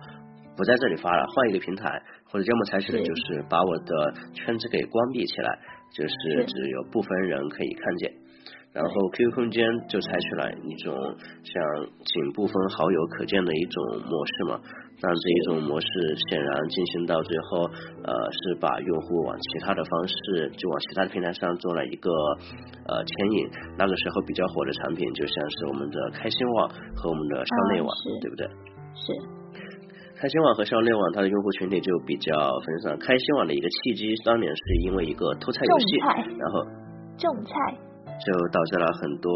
[0.57, 5.59] 不在这里发了，换一个平台，或者要么采取的就是把我的圈子给关闭起来，
[5.95, 8.22] 就是只有部分人可以看见。
[8.73, 10.95] 然后 QQ 空间就采取了一种
[11.45, 11.63] 像
[12.05, 14.61] 仅部分好友可见的一种模式嘛。
[15.03, 15.87] 但这一种模式
[16.31, 17.67] 显然进行到最后，
[18.07, 22.09] 呃，是把用户往其他的方式，就往其他的平台上做了一个
[22.87, 23.51] 呃牵引。
[23.77, 28.47] 那个时候比较火的产品，就像是我们的开心网和我们的校内网，对不对？
[28.95, 29.13] 是。
[30.15, 32.31] 开心网和校内网，它的用户群体就比较
[32.65, 32.97] 分散。
[33.01, 35.99] 开心网的一个契机，当年是因为一个偷菜游戏，
[36.39, 36.63] 然后
[37.19, 37.92] 种菜。
[38.25, 39.31] 就导致了很多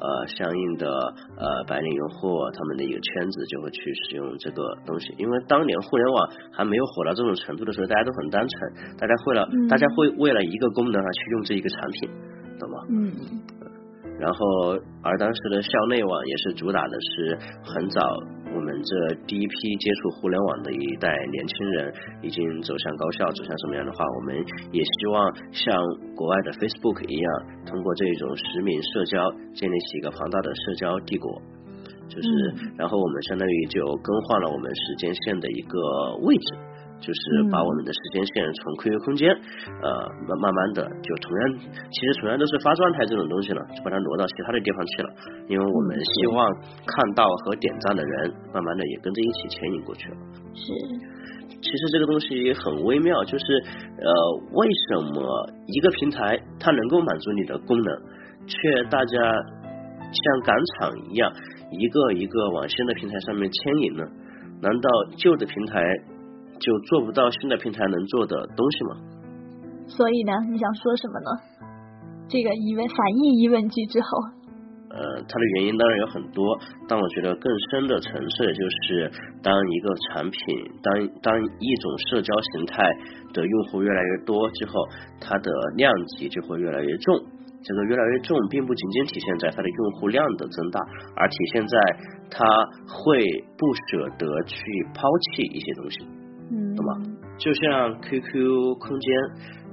[0.00, 0.88] 呃相应的
[1.36, 5.14] 呃白领用户，他们的一个圈子就会去使用这个东西。
[5.18, 12.10] 因为当年互联网还没有火到这种程度的时候，大家都很单纯，大家会了，大家会为了一个功能而去用这一个产品，
[12.58, 12.78] 懂吗？
[12.88, 13.12] 嗯。
[14.18, 18.00] 然后，而当时的校内网也是主打的是很早。
[18.54, 24.36] 我们这第一批接触互联网的一代年轻人已经走向高校，走向什么样的话，我们
[24.70, 25.74] 也希望像
[26.14, 27.28] 国外的 Facebook 一样，
[27.66, 29.18] 通过这种实名社交
[29.54, 31.42] 建立起一个庞大的社交帝国。
[32.06, 36.54] 就是，然后我们相当于就更换了我们时间线的一个位置。
[37.04, 37.20] 就是
[37.52, 39.88] 把我们的时间线从 QQ 空间，呃，
[40.24, 41.42] 慢慢慢的就同样，
[41.92, 45.08] 其实同样都是发状态这种东西了，就把它挪到其他的地方去了。
[45.48, 46.48] 因为我们希望
[46.88, 50.16] 看到和点赞的人，慢慢的也跟着一起牵引过去了。
[50.56, 50.72] 是，
[51.60, 53.44] 其实这个东西很微妙，就是
[54.00, 54.08] 呃，
[54.56, 55.20] 为什么
[55.66, 57.96] 一个平台它能够满足你的功能，
[58.48, 61.30] 却大家像赶场一样，
[61.70, 64.04] 一个一个往新的平台上面牵引呢？
[64.62, 64.88] 难道
[65.18, 65.82] 旧的平台？
[66.64, 68.90] 就做不到新的平台能做的东西吗？
[69.86, 71.30] 所以呢，你想说什么呢？
[72.26, 74.08] 这个疑问反义疑问句之后，
[74.88, 80.40] 呃，它的原因当然有很多，但我觉得更深的层次就是，当一个产品，
[80.82, 82.82] 当当一种社交形态
[83.34, 84.72] 的用户越来越多之后，
[85.20, 87.20] 它的量级就会越来越重。
[87.66, 90.80] 这个越来越重，并不仅仅体现在它的用户量的增大，
[91.16, 91.78] 而体现在
[92.30, 92.44] 它
[92.88, 93.18] 会
[93.56, 94.56] 不舍得去
[94.94, 96.06] 抛弃一些东西。
[96.76, 96.92] 懂吗？
[97.38, 99.14] 就像 QQ 空间，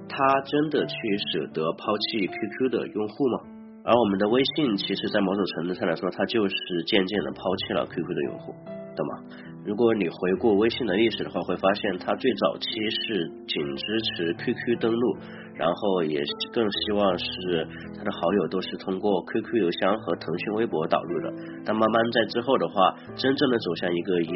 [0.10, 0.96] 它真的去
[1.32, 3.40] 舍得抛弃 QQ 的用户吗？
[3.84, 8.54] 而我们的微信，其实在某种程度上来说，它就是渐渐的抛弃了 QQ 的用户，
[8.96, 9.24] 懂吗？
[9.66, 15.18] 如果你回顾微信的历史的话，会发现它最早期是仅支持 QQ 登录。
[15.62, 16.18] 然后也
[16.52, 21.32] 更希望是他的好友都是通过 QQ 邮箱和腾讯微博导入的。
[21.64, 24.32] 但慢慢在之后的话，真正的走向一个移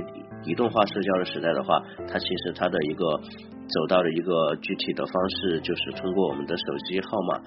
[0.45, 7.41] 移动化社交的时代的话，它其实它的一个走到了一个具体的方式，就是通过我们的手机号码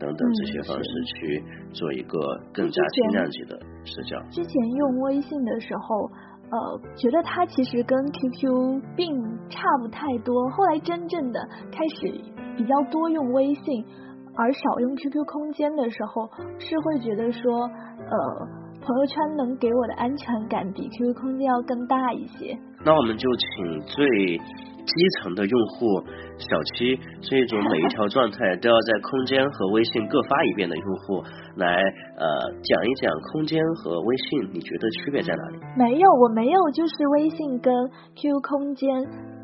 [0.00, 2.18] 等等这些方式去做一个
[2.52, 4.18] 更加轻量级的社交。
[4.30, 6.10] 之前用微信的时候。
[6.50, 10.50] 呃，觉得它其实跟 QQ 并差不太多。
[10.50, 11.40] 后来真正的
[11.72, 12.20] 开始
[12.56, 13.84] 比较多用微信，
[14.34, 18.46] 而少用 QQ 空间的时候，是会觉得说，呃，
[18.82, 22.58] 朋友圈能给我的安全感比 QQ 空间要更大一些。
[22.84, 24.40] 那我们就请最。
[24.90, 26.02] 基层的用户，
[26.38, 31.22] 小七这种每一条状态都要在空间和微信各发一遍的用户，
[31.56, 31.76] 来
[32.16, 32.26] 呃
[32.62, 35.58] 讲一讲空间和微信，你觉得区别在哪里？
[35.76, 37.72] 没有，我没有，就是微信跟
[38.16, 38.88] Q 空间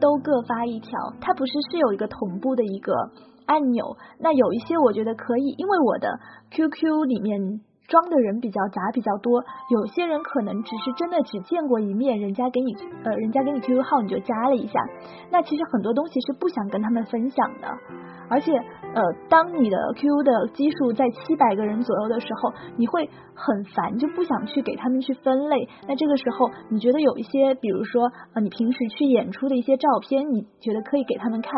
[0.01, 2.93] 都各发一条，它不是是有一个同步的一个
[3.47, 6.09] 按钮，那有一些我觉得可以，因为我的
[6.51, 7.61] QQ 里面。
[7.89, 14.81] 装的人比较杂比较多，有些人可能只是真的只见过一面，人家给你呃，人家给你 QQ 号你就加了一下，
[15.31, 17.69] 那其实很多东西是不想跟他们分享的。
[18.29, 25.69] 而且，呃，当你的 QQ 的基数在七百个人左右的时候，你会很烦，就不想去给他们去分类。
[25.87, 31.53] 那这个时候，你觉得有一些，比如说，呃，你平时去演出的一些照片，你觉得可以给他们看，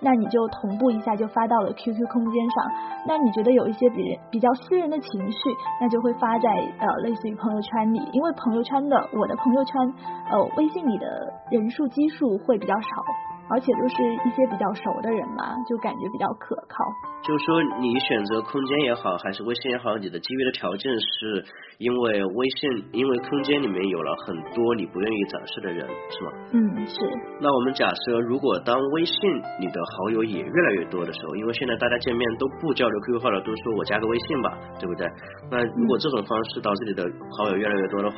[0.00, 2.64] 那你就同步一下就发到了 QQ 空间上。
[3.06, 5.38] 那你觉得有一些比比较私人的情绪，
[5.80, 9.94] 那就会发在呃类似于朋友圈里，因为朋友圈的我的朋友圈，
[10.30, 13.04] 呃，微信里的人数基数会比较少。
[13.50, 16.84] 而且都是一些比较熟的人嘛，就感觉比较可靠。
[17.22, 21.44] 就是说，你选择空间也好，还是微信也好，你的基于的条件是
[21.78, 26.30] 因为微信，因为空间里面有了很多你不愿意展示的人，是吗？
[26.52, 26.94] 嗯，是。
[27.40, 29.14] 那我们假设，如果当微信
[29.60, 35.06] 你的好友也越来越多的时候，因为现在大家见面都不交流 QQ 号了，都说我加个微信吧，对不对？
[35.50, 37.02] 那如果这种方式导致你的
[37.36, 38.16] 好友越来越多的话，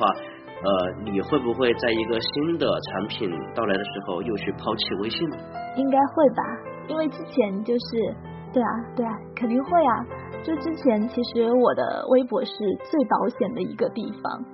[0.63, 5.27] 呃，你会不会在一个新的产品到来的时候又去抛弃微信？
[5.75, 6.43] 应该会吧，
[6.87, 8.15] 因为之前就是，
[8.53, 10.05] 对啊，对啊，肯定会啊。
[10.43, 14.45] 就之前其实我的微博是最保险的一个地方，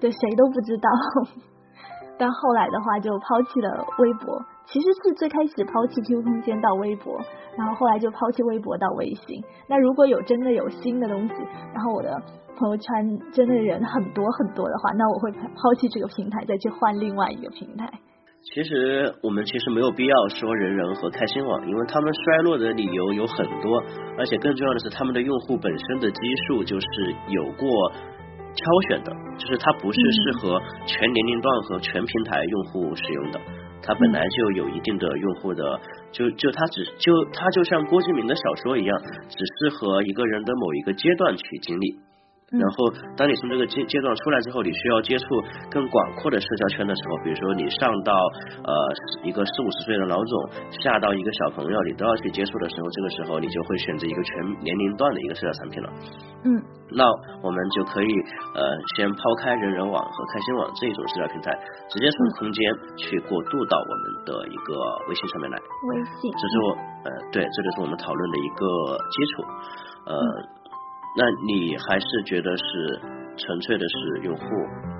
[0.00, 0.90] 对谁都不知道。
[2.18, 7.20] 但后来的话就抛弃了微博，其实是最开始抛弃 QQ 空间到微博，
[7.58, 9.42] 然后后来就抛弃微博到微信。
[9.68, 11.34] 那如果有真的有新的东西，
[11.74, 12.10] 然后我的
[12.56, 17.90] 朋友圈真的人很多很多的话，那我会抛弃这个平台，再去换另外一个平台。
[18.42, 23.80] 其实我们其实没有必要说人人和开心网，因为他们衰落的理由有很多，
[24.18, 26.86] 而且更重要的是他们的用户本身的基数就是
[27.28, 27.68] 有过
[28.54, 33.40] 挑选的，就是它不是适合全年龄段和全平台用户使用的，
[33.82, 35.80] 它本来就有一定的用户的，
[36.12, 41.96] 就就它只就它就像郭敬明的小说一样，只适合一个人的某一个阶段去经历。
[42.52, 45.24] 然后，当你从这个阶阶段出来之后，你需要接触
[45.70, 48.70] 更广阔的社交圈的时候，比如说你上到呃
[49.24, 50.50] 一个四五十岁的老总，
[50.84, 55.88] 下到一个小朋友，你都要去接触的时候，这个时候你就会选择一个全年龄段的一个社交产品了。
[56.44, 56.60] 嗯，
[56.92, 57.08] 那
[57.40, 58.12] 我们就可以
[58.52, 58.60] 呃
[58.96, 61.56] 先抛开人人网和开心网这种社交平台，
[61.88, 64.76] 直接从空间去过渡到我们的一个
[65.08, 65.56] 微信上面来。
[65.56, 66.68] 微信，这是我
[67.08, 68.66] 呃对，这就是我们讨论的一个
[69.08, 69.42] 基础，
[70.04, 70.60] 呃。
[71.14, 72.64] 那你还是觉得是
[73.36, 74.44] 纯粹的是用户，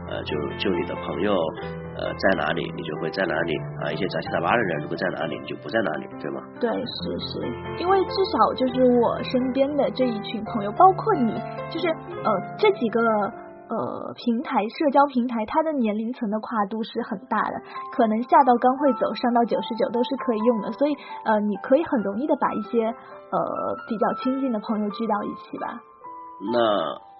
[0.09, 1.33] 呃，就就你的朋友，
[1.97, 6.43] 呃，在哪里你就会在哪里啊，一些杂七杂八的人如果在哪里你就不在哪里，对吗？
[6.61, 7.41] 对，是是，
[7.81, 11.33] 因为至少就是我身边的这一群朋友，包括你，
[11.71, 17.55] 就是呃这几个呃平台社交平台，它的年龄层的跨度是很大的，
[17.97, 20.93] 可能下到刚会走，上到九十九都是可以用的，所以
[21.25, 23.39] 呃你可以很容易的把一些呃
[23.89, 25.81] 比较亲近的朋友聚到一起吧。
[26.51, 26.59] 那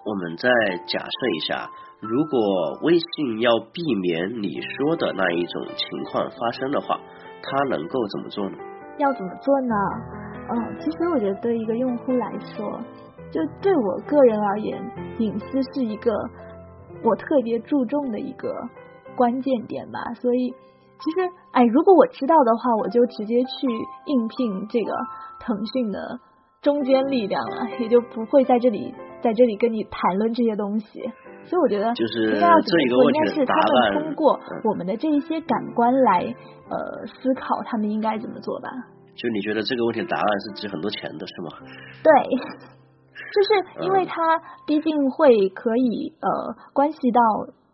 [0.03, 0.49] 我们再
[0.85, 1.69] 假设一下，
[2.01, 6.99] 如果微信要避免你说的那一种情况发生的话，
[7.41, 8.57] 它能够怎么做呢？
[8.97, 9.75] 要怎么做呢？
[10.49, 12.79] 嗯，其实我觉得对一个用户来说，
[13.31, 14.77] 就对我个人而言，
[15.19, 16.11] 隐私是一个
[17.01, 18.53] 我特别注重的一个
[19.15, 19.99] 关键点吧。
[20.15, 23.67] 所以，其实，哎，如果我知道的话，我就直接去
[24.05, 24.93] 应聘这个
[25.39, 26.19] 腾讯的
[26.61, 28.93] 中坚力量了，也就不会在这里。
[29.23, 31.01] 在这里跟你谈论这些东西，
[31.45, 36.35] 所以我觉得就是应该要怎么做，应该是他们通过我们的这一些感官来
[36.69, 38.67] 呃思考，他们应该怎么做吧。
[39.15, 41.49] 就你觉得这个问题的答案是值很多钱的是吗？
[42.03, 42.11] 对，
[43.31, 44.21] 就是因为它
[44.67, 47.21] 毕竟会可以呃关系到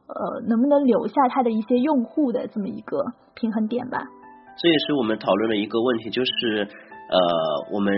[0.08, 3.98] 呃能不能留下它的一些用户的这么一个平衡点吧。
[4.62, 6.68] 这也是我们讨论的一个问题，就是
[7.10, 7.18] 呃
[7.74, 7.96] 我们。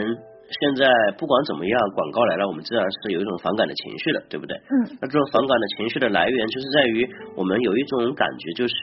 [0.60, 0.86] 现在
[1.18, 4.58] 不管怎么样，广告来了，我们自然是有一种反感的情绪的，对不对？
[4.58, 4.98] 嗯。
[5.00, 8.74] 那这种反感的情绪的来源，就是在于我们有一种感觉，就是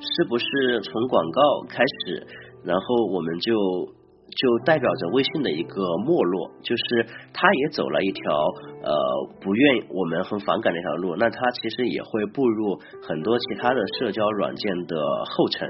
[0.00, 2.26] 是不是从广告开始，
[2.64, 8.22] 然后我们就就代表着微信的一个没落，就是它也走了一条
[8.82, 8.92] 呃
[9.40, 15.68] 不愿我们很反感的一条路，那它其实也会步入很多其他的社交软件的后尘。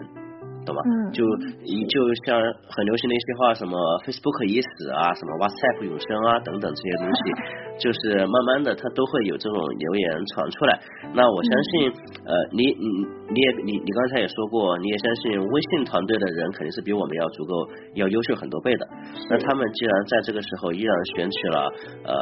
[0.65, 0.81] 懂吗？
[0.87, 1.25] 嗯，就
[1.65, 1.95] 一就
[2.27, 2.39] 像
[2.71, 3.75] 很流行的一些话，什么
[4.07, 7.21] Facebook 已死啊，什么 WhatsApp 永生啊等等这些东西，
[7.83, 10.79] 就是慢慢的它都会有这种留言传出来。
[11.15, 11.91] 那我相信，
[12.25, 12.87] 呃，你你
[13.35, 17.53] 你也你你刚才也说过，你也相信微信团队的人肯定是比我们要足够
[17.95, 18.87] 要优秀很多倍的。
[19.31, 21.59] 那他们既然在这个时候依然选取了
[22.07, 22.15] 呃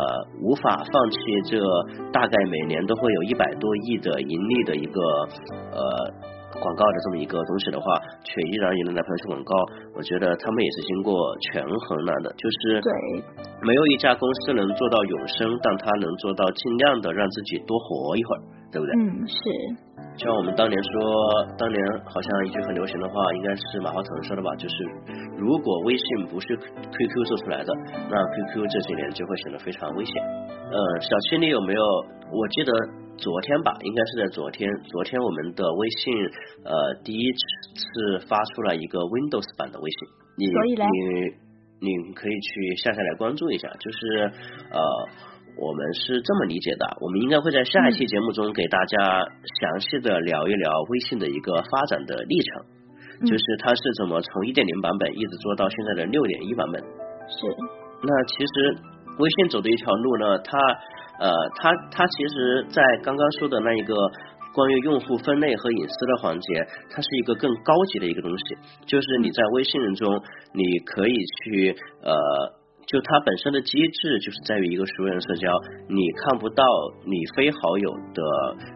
[0.43, 1.19] 无法放弃
[1.51, 1.61] 这
[2.13, 5.01] 大概每年都会有一百多亿的盈利的一个
[5.77, 6.30] 呃。
[6.61, 9.53] 广告的这么一个东西的话，却依然也能来朋友圈广告，
[9.97, 11.17] 我觉得他们也是经过
[11.51, 12.93] 权衡了的，就是对，
[13.63, 18.93] 没有一家公司能做到永生，但他能做到尽量的让自己多活一会儿，对不对？
[19.01, 19.41] 嗯，是。
[20.17, 24.75] 像我们当年说，当年好像一句很流行的话，应该是马化腾说的吧，就是
[25.39, 27.73] 如果微信不是 QQ 做出来的，
[28.11, 28.17] 那
[28.53, 30.15] QQ 这几年就会显得非常危险。
[30.71, 31.83] 呃，小七，你有没有？
[32.31, 32.73] 我记得。
[33.21, 34.65] 昨天吧，应该是在昨天。
[34.89, 36.09] 昨天我们的微信
[36.65, 37.33] 呃第一
[37.77, 39.99] 次发出了一个 Windows 版的微信，
[40.41, 43.69] 你你你可以去下下来关注一下。
[43.77, 44.33] 就是
[44.73, 44.81] 呃，
[45.61, 48.97] 我们是这么理解的，我们应该会在下一期节目中给大家
[49.61, 56.81] 详细的聊一聊微信的一个发展的历程，就是它是怎么从一点零版本一直做到现在的六点一版本。
[56.81, 57.47] 是。
[58.01, 58.81] 那其实
[59.19, 60.57] 微信走的一条路呢，它。
[61.21, 63.95] 呃，它它其实，在刚刚说的那一个
[64.53, 68.57] 关于用户分类和隐私的环节，它是一个更高级的一个东西。
[68.87, 70.21] 就是你在微信中，
[70.55, 72.13] 你可以去呃，
[72.87, 75.47] 就它本身的机制就是在于一个熟人社交，
[75.89, 76.65] 你看不到
[77.05, 78.23] 你非好友的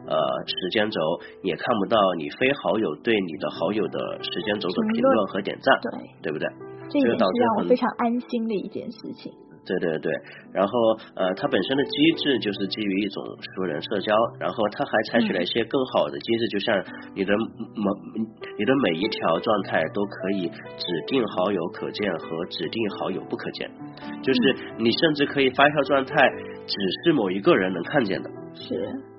[0.07, 0.17] 呃
[0.47, 1.01] 时间轴，
[1.43, 6.47] 也看不到你非好友对你的好友的时间轴的评论和点赞，对对不对？
[6.91, 9.33] 这也是让我非常安心的一件事情。
[9.67, 10.13] 对对对，
[10.53, 10.73] 然后
[11.17, 13.25] 呃，它本身的机制就是基于一种
[13.57, 16.85] 熟人社交，然后它还采取了一些更好的机制，就像
[17.15, 17.91] 你的某
[18.59, 23.71] 你的每一条状态都可以指定好友可见和指定好友不可见，
[24.23, 26.15] 就是你甚至可以发一条状态，
[26.67, 28.31] 只是某一个人能看见的。
[28.55, 28.75] 是，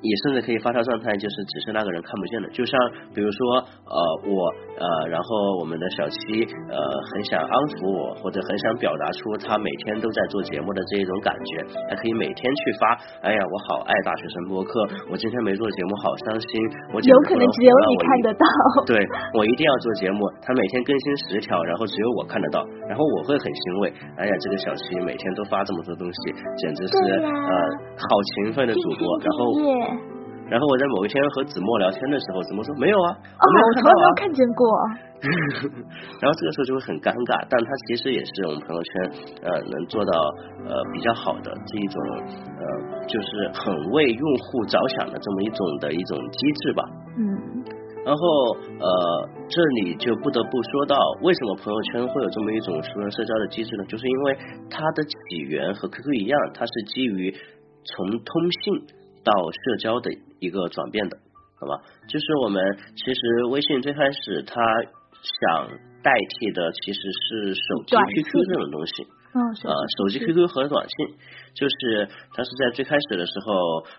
[0.06, 2.48] 也甚至可以发烧状态，就是只是那个人看不见的。
[2.50, 2.78] 就像
[3.14, 3.58] 比如说，
[3.90, 3.98] 呃，
[4.30, 4.38] 我
[4.78, 6.78] 呃，然后我们的小七呃，
[7.10, 12.94] 很想安抚我，或者很想表达出他每天都在做节目的这一种感觉，他可以每天去发。
[13.26, 16.50] 哎呀，我好爱大学生播客，我今天没做节目，好伤心。
[16.94, 18.46] 我有可能只有你看得到。
[18.86, 18.96] 对，
[19.34, 20.22] 我一定要做节目。
[20.46, 23.94] 他每天更新十条，然后只有我看得到，然后我会很欣慰。
[24.22, 26.20] 哎呀，这个小七每天都发这么多东西，
[26.58, 26.94] 简直是
[27.26, 27.52] 呃，
[27.98, 29.06] 好勤奋的主播。
[29.26, 29.95] 然后，
[30.50, 34.62] 然后我在某一天和子墨聊天的时候，子墨说没有啊，我从来没有看到啊，看见过。
[36.22, 38.92] 然后这个时候就会很尴尬，但他其实也是我们朋友圈
[39.42, 40.14] 呃能做到
[40.70, 41.98] 呃比较好的这一种
[42.62, 42.64] 呃
[43.10, 46.82] 就是很为用户着想的这么一种的一种机制吧。
[47.18, 47.26] 嗯。
[48.06, 48.22] 然后
[48.78, 48.86] 呃
[49.50, 50.94] 这里就不得不说到
[51.26, 53.86] 为什么朋友圈会有这么一种熟人社交的机制呢？
[53.90, 54.38] 就是因为
[54.70, 57.34] 它的起源和 QQ 一样，它是基于。
[57.88, 58.82] 从通信
[59.26, 61.18] 到社交的一个转变的，
[61.60, 61.82] 好吧？
[62.08, 62.62] 就是我们
[62.96, 64.62] 其实微信最开始它
[65.42, 65.68] 想
[66.04, 69.04] 代替的其实是手机 QQ 这种东西，
[69.34, 71.18] 嗯，呃，手机 QQ 和短信，
[71.56, 73.54] 就是它是在最开始的时候，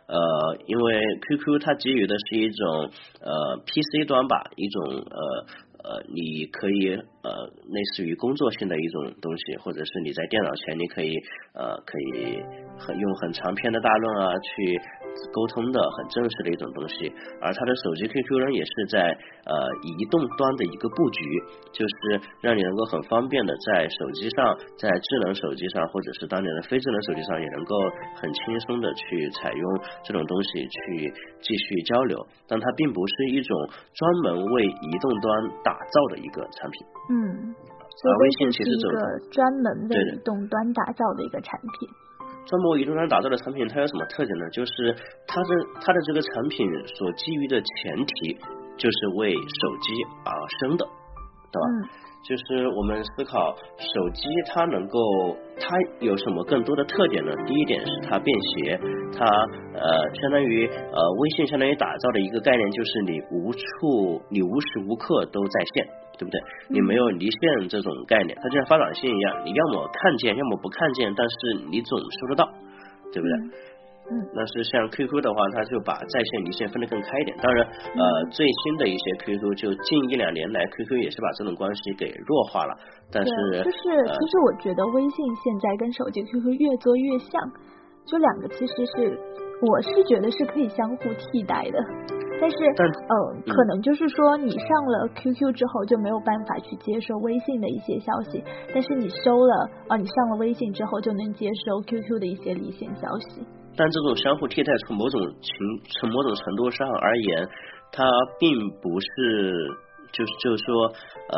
[0.06, 5.46] 呃，因为 QQ 它给予的是一种呃 PC 端吧，一种呃
[5.82, 7.30] 呃，你可以呃
[7.66, 11.12] 类似于工作性的一种东西，或者是你在电脑前你可以
[11.54, 12.44] 呃可以。
[12.78, 14.80] 很用很长篇的大论啊去
[15.32, 19.52] 沟通的很正式的一种东西，而它的手机 QQ 呢也是在呃
[19.82, 21.20] 移动端的一个布局，
[21.72, 27.74] 就是让你能够很方便的在手机上，在智能手机上或者是当年的非智能手机上也能够
[28.16, 29.64] 很轻松的去采用
[30.04, 36.86] 这种东西去继续交流，但它并不是一种专门为移动端打造的一个产品。
[37.10, 41.88] 嗯，而微信其实是一个专门为移动端打造的一个产品。
[42.46, 44.48] 专门移动端打造的产品，它有什么特点呢？
[44.50, 44.94] 就是
[45.26, 45.48] 它的
[45.82, 48.38] 它的这个产品所基于的前提，
[48.78, 49.92] 就是为手机
[50.24, 50.86] 而生的，
[51.50, 51.66] 对吧？
[52.28, 54.98] 就是我们思考手机它能够
[55.60, 57.32] 它有什么更多的特点呢？
[57.46, 58.78] 第一点是它便携，
[59.16, 59.24] 它
[59.74, 65.86] 呃相当于呃微信相当于打造的一个概念，就是你无处你无时无刻都在线。
[66.18, 66.40] 对不对？
[66.70, 72.48] 你没有离线这种概念，它就像发短信一样，你要么看见，要么不看见，但是你总收得到，
[73.12, 73.34] 对不对？
[74.32, 77.36] 那是像 QQ 的话，它就把在线离线分得更开一点。
[77.42, 82.74] 当然，呃，最新的一些 QQ 就近一两年来，QQ 也是把这种关系给弱化了。
[83.10, 83.30] 但是，
[83.64, 87.30] 就是其实我觉得微信现在跟手机 QQ 越做越像，
[88.06, 89.18] 就两个其实是
[89.62, 91.78] 我是觉得是可以相互替代的。
[92.38, 98.44] 但是，嗯，可能就是说，你上了 QQ 之后就没有办法去接收微信的一些消息，
[98.74, 103.46] 但是你收了啊，你上了微信之后就能接收 QQ 的一些离线消息。
[103.76, 105.52] 但这种相互替代，从某种情，
[106.00, 107.48] 从某种程度上而言，
[107.92, 108.08] 它
[108.38, 108.50] 并
[108.80, 109.76] 不是，
[110.12, 111.36] 就是就是说，呃，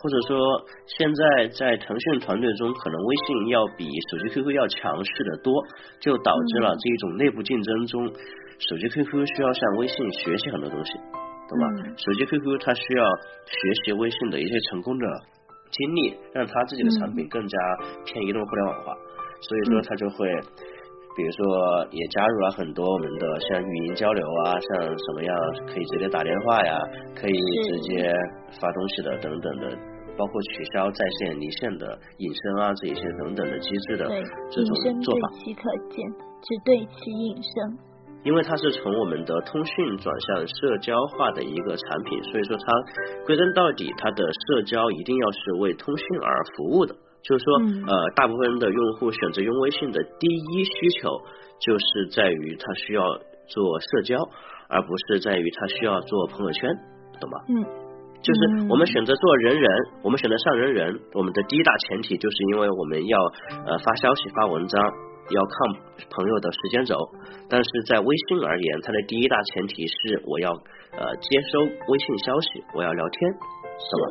[0.00, 5.52] 或者说，现在在腾讯团队中，可能微信要比手机 QQ 要强势的多，
[6.00, 8.06] 就导致了这一种内部竞争中。
[8.58, 10.92] 手机 QQ 需要向微信学习很多东西，
[11.48, 11.66] 懂吧？
[11.96, 13.04] 手机 QQ 它需要
[13.46, 15.06] 学习微信的一些成功的
[15.72, 17.58] 经历，让它自己的产品更加
[18.06, 18.94] 偏移动互联网化。
[19.42, 20.28] 所以说它就会，
[21.14, 25.36] 比如说也加入了很多我们的像语音交流啊，像什么样
[25.66, 26.78] 可以直接打电话呀，
[27.14, 27.38] 可以
[27.68, 28.12] 直接
[28.60, 29.76] 发东西的等等的，
[30.16, 34.08] 包括取消在线离线的隐身啊这一些等等的机制的
[34.50, 35.28] 这种做法。
[35.28, 36.10] 对其可见，
[36.40, 37.78] 只对其隐身。
[38.24, 42.72] 因为它是从我们的通讯转向社交化的一个产品，所以说它
[43.26, 46.94] 归根到底，它的社交一定要是为通讯而服务的。
[47.22, 47.54] 就是说，
[47.86, 51.20] 呃，大部分的用户选择用微信的第一需求，
[51.60, 53.02] 就是在于他需要
[53.46, 54.16] 做社交，
[54.68, 56.70] 而不是在于他需要做朋友圈，
[57.20, 57.38] 懂吗？
[57.48, 57.62] 嗯，
[58.22, 59.70] 就是我们选择做人人，
[60.02, 63.18] 我们选择上人人，我们的第一大前提就是因为我们要
[63.66, 64.80] 呃发消息、发文章。
[65.30, 65.54] 要看
[66.10, 66.98] 朋友的时间轴，
[67.48, 74.04] 但是在微信而言，它的第一大前提是我要呃接收微信消息，我要聊天，是吧？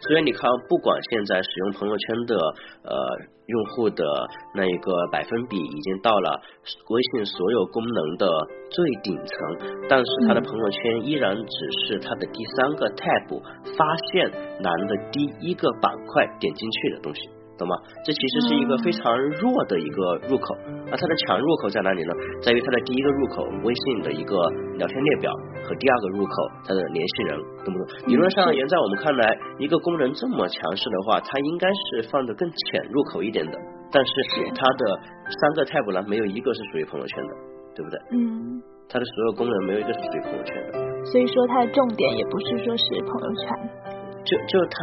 [0.00, 2.36] 所以你看，不管现在使用朋友圈的
[2.82, 2.94] 呃
[3.46, 4.04] 用户的
[4.54, 6.40] 那一个百分比已经到了
[6.90, 8.28] 微信所有功能的
[8.70, 13.42] 最顶层，但是他的朋友圈依然只是他的第三个 tab
[13.76, 14.30] 发现
[14.62, 17.35] 栏的第一个板块点进去的东西。
[17.58, 17.74] 懂吗？
[18.04, 20.54] 这其实是一个非常弱的一个入口，
[20.86, 22.12] 那它的强入口在哪里呢？
[22.42, 24.36] 在于它的第一个入口微信的一个
[24.76, 25.32] 聊天列表
[25.64, 26.32] 和第二个入口
[26.66, 28.08] 它的联系人，懂不懂？
[28.08, 33.58] 理论上而言，在我们看来，一个功能这么强势的话，它应该是放的更浅入口一点的，
[33.90, 34.12] 但是
[34.54, 35.00] 它的
[35.40, 37.34] 三个 tab 呢，没有一个是属于朋友圈的，
[37.74, 37.98] 对不对？
[38.12, 38.62] 嗯。
[38.88, 43.95] 它的所有功能没有一个是属于朋友圈的，所以说它的重点也不是说是朋友圈。
[44.26, 44.76] 就就他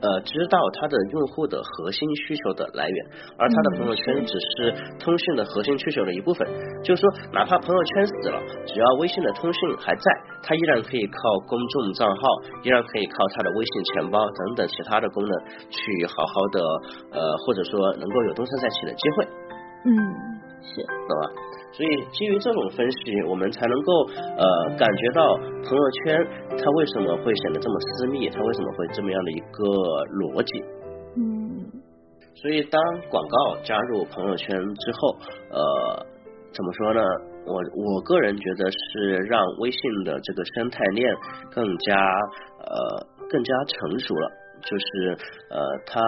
[0.00, 6.46] 呃知道他的用户的核心需求的来源，而他的朋友圈只是通讯的核心需求的一部分。
[6.82, 10.06] 就是说，哪怕朋友圈死了，只要微信的通讯还在，
[10.42, 12.22] 他依然可以靠公众账号，
[12.62, 15.32] 依然可以靠他的微信钱包等等其他的功能
[15.68, 16.60] 去好好的
[17.12, 19.28] 呃或者说能够有东山再起的机会。
[19.86, 19.92] 嗯，
[20.64, 21.24] 是，懂吧？
[21.72, 29.64] 所以基于这种分析，我们才能够呃感觉到朋友圈它为什么会显得这么私密，它为什么会这么样的一个
[30.22, 30.64] 逻辑。
[31.16, 31.70] 嗯。
[32.34, 35.16] 所以当广告加入朋友圈之后，
[35.50, 36.06] 呃，
[36.52, 37.00] 怎么说呢？
[37.46, 41.14] 我我个人觉得是让微信的这个生态链
[41.50, 44.30] 更加呃更加成熟了，
[44.64, 45.16] 就是
[45.50, 46.00] 呃它。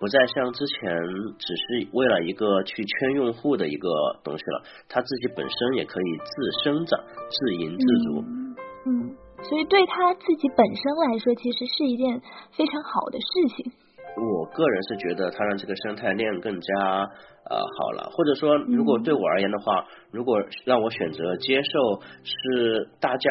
[0.00, 0.94] 不再像之前
[1.40, 3.88] 只是为了一个去圈用户的一个
[4.22, 8.22] 东西了，它自己本身也可以自生长、自营自足。
[8.86, 9.10] 嗯，
[9.42, 12.20] 所以对他自己本身来说，其实是一件
[12.56, 13.72] 非常好的事情。
[14.14, 16.74] 我个人是觉得他让这个生态链更加
[17.50, 23.30] 呃好了，或者说，如果对我而言的话，如果让我选择接受是大家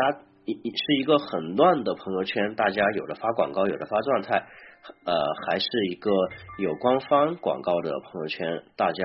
[0.54, 4.48] 一是一个很乱的朋友圈，大家有的发广告，有的发状态。
[5.04, 5.14] 呃，
[5.45, 6.10] 还是一个
[6.60, 9.04] 有官方广告的朋友圈，大家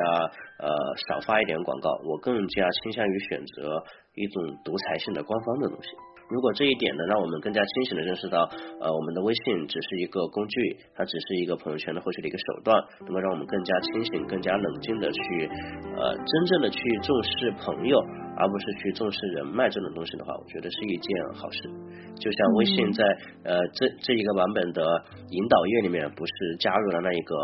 [0.59, 0.71] 呃
[1.09, 3.83] 少发一点广告，我更加倾向于选择
[4.15, 5.89] 一种独裁性的官方的东西。
[6.33, 8.49] 如果这一点呢，让我们更加清醒的认识到，
[8.81, 15.47] 呃，我们的微信只是一个工具，它只是一个朋友圈的获取的一个手段，那么让我们更加清醒、更加冷静的去，
[15.95, 18.01] 呃，真正的去重视朋友，
[18.39, 21.69] 而不是去重视人脉这种东西的话，我觉得是一件好事。
[22.17, 23.05] 就像微信在
[23.45, 24.81] 呃这这一个版本的
[25.29, 27.35] 引导页里面，不是加入了那一个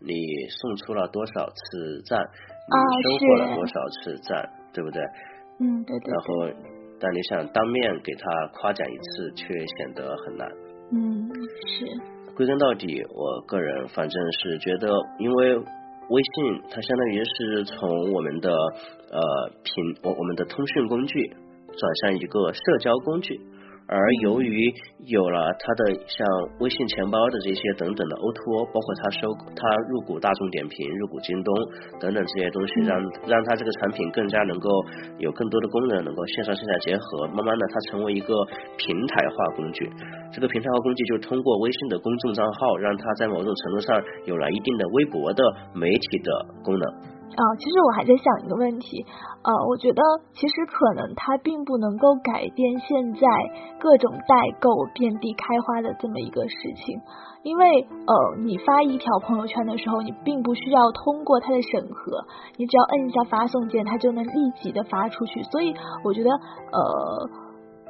[0.00, 0.14] 你
[0.48, 5.02] 送出了多少次赞，你收获了多少次赞，对不对？
[5.60, 6.10] 嗯，对对。
[6.10, 6.77] 然后。
[7.00, 10.48] 但你想当面给他夸奖一次，却显得很难。
[10.92, 11.28] 嗯，
[11.66, 12.34] 是。
[12.34, 14.88] 归根到底，我个人反正是觉得，
[15.18, 23.40] 因为微信它相当于是从我们的呃平我我们的通讯工具转向一个社交工具。
[23.88, 24.68] 而由于
[25.06, 26.20] 有了它的像
[26.60, 31.48] 微信钱包的这些等等的 O2O，包括它收它入股大众点评、入股京东
[31.98, 34.68] 等等这些东西，让让它这个产品更加能够
[35.16, 37.26] 有更多的功能，能够线上线下结合。
[37.32, 38.34] 慢慢的，它成为一个
[38.76, 39.88] 平台化工具。
[40.32, 46.30] 这个平台化工具就是通过微信的公众账号，让它在某种程度上有了一定的微博的媒体的
[46.62, 47.17] 功能。
[47.36, 49.04] 啊，其实我还在想一个问题，
[49.42, 50.02] 呃，我觉得
[50.32, 53.20] 其实可能它并不能够改变现在
[53.78, 56.98] 各种代购遍地开花的这么一个事情，
[57.44, 62.24] 因为呃，你发一条朋友圈的时候，你并不需要通过它的审核，
[62.56, 67.28] 你只要摁一下发送键，它就能立即的发出去，所以我觉得呃，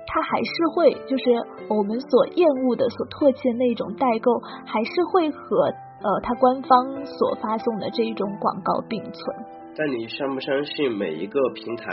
[0.06, 1.32] 它还是会就是
[1.70, 5.72] 我们所厌恶的、所唾弃的那种代购，还是会和。
[6.00, 9.36] 呃，它官方所发送的这一种广告并存。
[9.76, 11.84] 但你相不相信每一个平台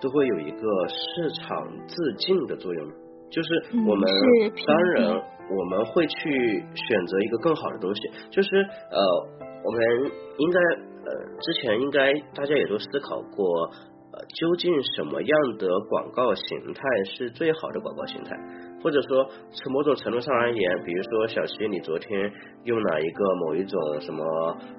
[0.00, 2.88] 都会有一个市场自净的作用？
[3.30, 3.48] 就是
[3.86, 4.08] 我们
[4.66, 5.10] 当然
[5.50, 8.00] 我们会去选择一个更好的东西。
[8.30, 8.56] 就是
[8.90, 9.00] 呃，
[9.64, 10.60] 我们应该
[11.04, 13.70] 呃之前应该大家也都思考过。
[14.34, 18.36] 究竟什么样的广告形态是最好的广告形态？
[18.82, 22.32] 或者说，从某种程度上而言，比如说小齐，你昨天
[22.64, 24.24] 用了一个某一种什么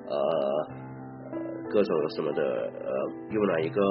[0.08, 0.68] 呃
[1.70, 2.92] 各种什么的呃
[3.32, 3.82] 用了一个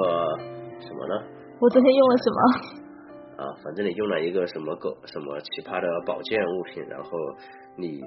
[0.79, 1.23] 什么呢？
[1.59, 3.43] 我昨天用了什么？
[3.43, 7.09] 啊，反正你用了一个什么狗什么奇葩的保健物品，然后
[7.77, 8.01] 你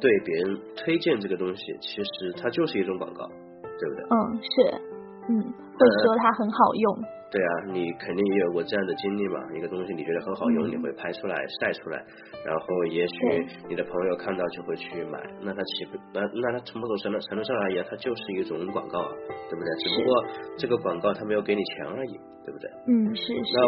[0.00, 4.04] 对别人推荐这个东西，其实它就是一种广告，对不对？
[4.08, 4.80] 嗯，是。
[5.28, 6.84] 嗯，会说它很好用。
[7.30, 9.38] 对啊，你肯定也有过这样的经历嘛？
[9.54, 11.96] 一个东西你觉得很好用，你会拍出来晒出来，
[12.44, 15.22] 然后也许你的朋友看到就会去买。
[15.40, 19.12] 那它岂不那那它从某种程度程度上而言，它就是一种广告啊，
[19.48, 19.68] 对不对？
[19.78, 20.24] 只不过
[20.58, 22.68] 这个广告它没有给你钱而已，对不对？
[22.88, 23.32] 嗯，是是。
[23.54, 23.60] 那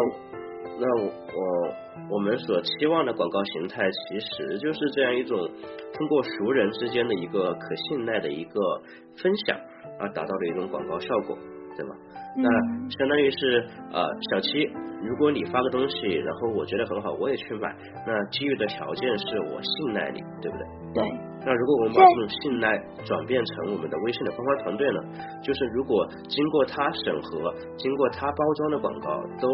[0.79, 1.09] 那我
[2.09, 8.59] 我们所期望的广告形态，其实就是这样一种通过熟人之间的一个可信赖的一个
[9.21, 9.57] 分享。
[9.99, 11.37] 而达到的一种广告效果，
[11.75, 11.95] 对吧？
[12.35, 12.49] 那
[12.89, 14.65] 相当于是呃，小七，
[15.03, 17.75] 如果你发个东西，然后我觉得很好，我也去买，
[18.07, 20.65] 那基于的条件是我信赖你，对不对？
[20.95, 21.03] 对。
[21.45, 22.71] 那如果我们把这种信赖
[23.03, 24.99] 转变成我们的微信的公关团队呢？
[25.43, 29.49] 就是如果经过他审核、经过他包装的广告都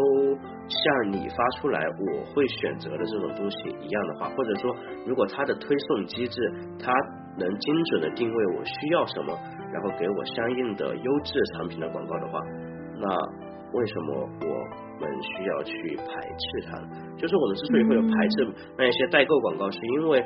[0.68, 6.40] 像你发出来我会选择的这种东西一样的话，或者说如果他的推送机制
[6.78, 6.92] 他
[7.36, 9.36] 能精准的定位我需要什么，
[9.72, 12.40] 然后给我相应的优质产品的广告的话，
[12.98, 16.78] 那为什么我们需要去排斥它？
[17.16, 20.24] 就是我们之所以会有排斥那一些代购广告，是因为。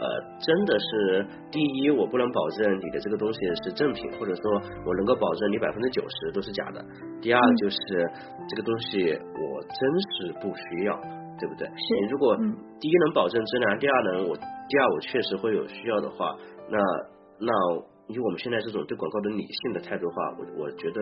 [0.00, 0.06] 呃，
[0.38, 6.80] 真的是第一，我不能保证你的这个东西是正品，或者说我能够保证你百分之九十都是假的。
[7.20, 7.78] 第二就是
[8.48, 10.94] 这个东西我真是不需要，
[11.40, 11.66] 对不对？
[11.66, 11.94] 是。
[12.00, 12.36] 你如果
[12.78, 16.36] 第一能保证质量，第二能，我第二我确实会有需要的话，
[16.70, 16.78] 那
[17.40, 17.52] 那
[18.08, 21.00] 以我们现在这种对广告的理性的态度的话，我我觉得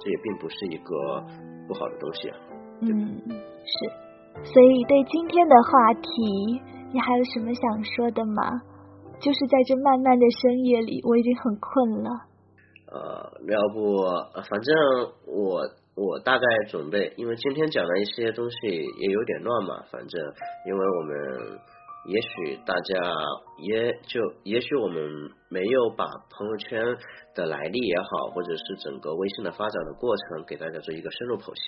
[0.00, 1.22] 这也并不是一个
[1.68, 2.36] 不好的东西啊。
[2.80, 4.44] 嗯，是。
[4.44, 6.62] 所以对今天的话题。
[6.94, 8.40] 你还有什么想说的吗？
[9.18, 12.10] 就是在这漫漫的深夜里，我已经很困了。
[12.86, 13.98] 呃，要不，
[14.48, 14.72] 反正
[15.26, 15.60] 我
[15.96, 19.82] 我大概准备，因为今天讲的一些东西也有点乱嘛。
[19.90, 20.22] 反正，
[20.68, 21.58] 因为我们。
[22.06, 22.94] 也许大家
[23.58, 25.00] 也就，也许我们
[25.48, 26.84] 没有把朋友圈
[27.34, 31.64] 的来历也好，或者是整个微信的发展的过程给大家做一个深入剖析，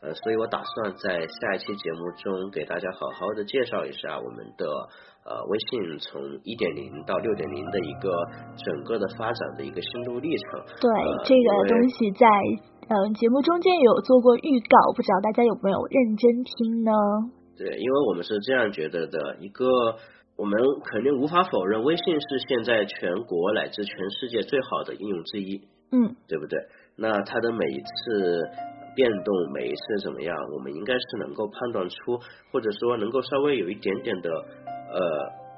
[0.00, 4.64] 呃，所以我打算在下一期节目中给大家好好的介绍一下我们的
[5.28, 8.08] 呃微信从一点零到六点零的一个
[8.56, 10.64] 整个的发展的一个心路历程。
[10.80, 10.88] 对，
[11.28, 12.24] 这个东西在
[12.88, 17.43] 呃节目中间有做过预告，不知道大家有没有认真听呢？
[17.56, 19.66] 对，因为我们是这样觉得的，一个
[20.36, 26.58] 我们肯定无法否认，微信是现在全国乃至全世界最好的应用之一，嗯，对不对？
[26.96, 28.42] 那它的每一次
[28.96, 32.18] 变动，每一次怎么样，我们应该是能够判断出，
[32.52, 34.98] 或者说能够稍微有一点点的呃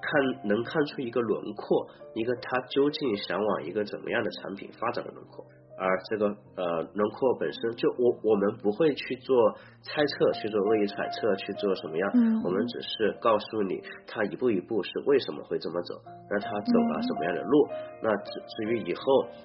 [0.02, 5.44] 看，能看出一个轮廓，一个它究竟想往一个怎么样的产品发展的轮廓。
[5.78, 9.52] 而这个呃轮廓本身就我我们不会去做
[9.82, 12.10] 猜测，去做恶意揣测，去做什么样？
[12.14, 15.94] 嗯，我们只是告诉你他一步一步是为什么会这么走，
[16.30, 17.68] 那他走了什么样的路？
[18.02, 19.02] 那至至于以后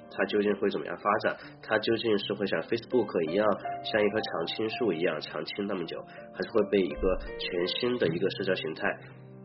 [0.10, 1.36] 他究竟会怎么样发展？
[1.62, 3.46] 他究竟是会像 Facebook 一样，
[3.84, 6.00] 像一棵常青树一样常青那么久，
[6.34, 8.88] 还是会被一个全新的一个社交形态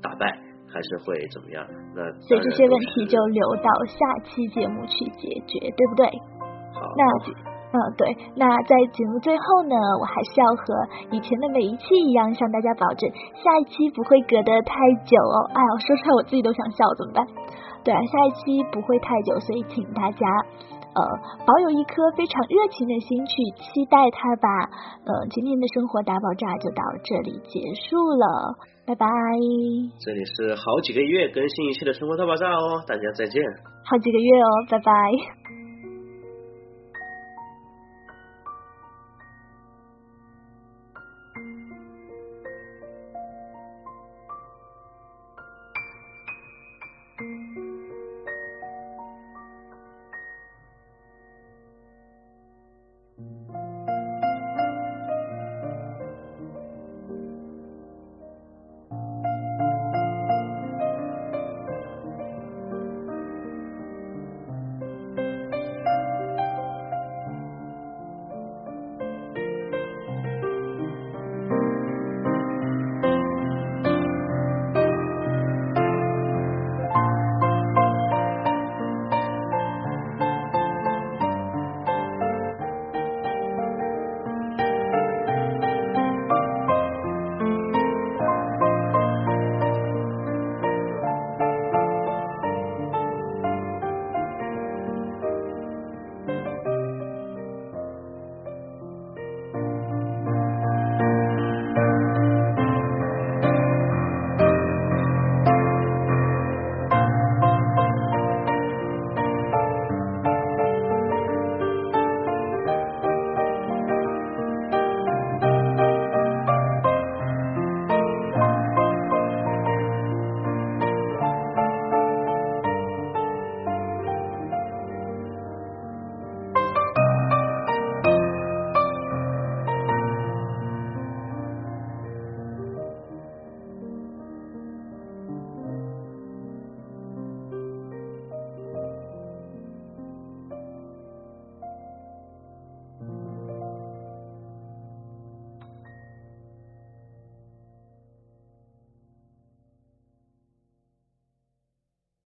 [0.01, 0.27] 打败，
[0.71, 1.67] 还是会怎么样？
[1.95, 6.07] 那所以这些问题就留到下期节目去解决，对不对？
[6.97, 7.03] 那
[7.73, 10.65] 嗯对，那在节目最后呢，我还是要和
[11.11, 14.75] 以前的每一期一样，向大家保证下一期不会隔得太
[15.05, 15.51] 久哦。
[15.53, 17.27] 哎呀，说出来我自己都想笑，怎么办？
[17.85, 20.25] 对啊，下一期不会太久，所以请大家
[20.95, 21.01] 呃
[21.45, 24.49] 保有一颗非常热情的心去期待它吧。
[25.05, 28.57] 呃，今天的生活大爆炸就到这里结束了，
[28.87, 29.07] 拜拜。
[30.01, 33.43] 这里是好几个月更新一期的生活大爆炸哦，大家再见。
[33.85, 35.56] 好几个月哦，拜拜。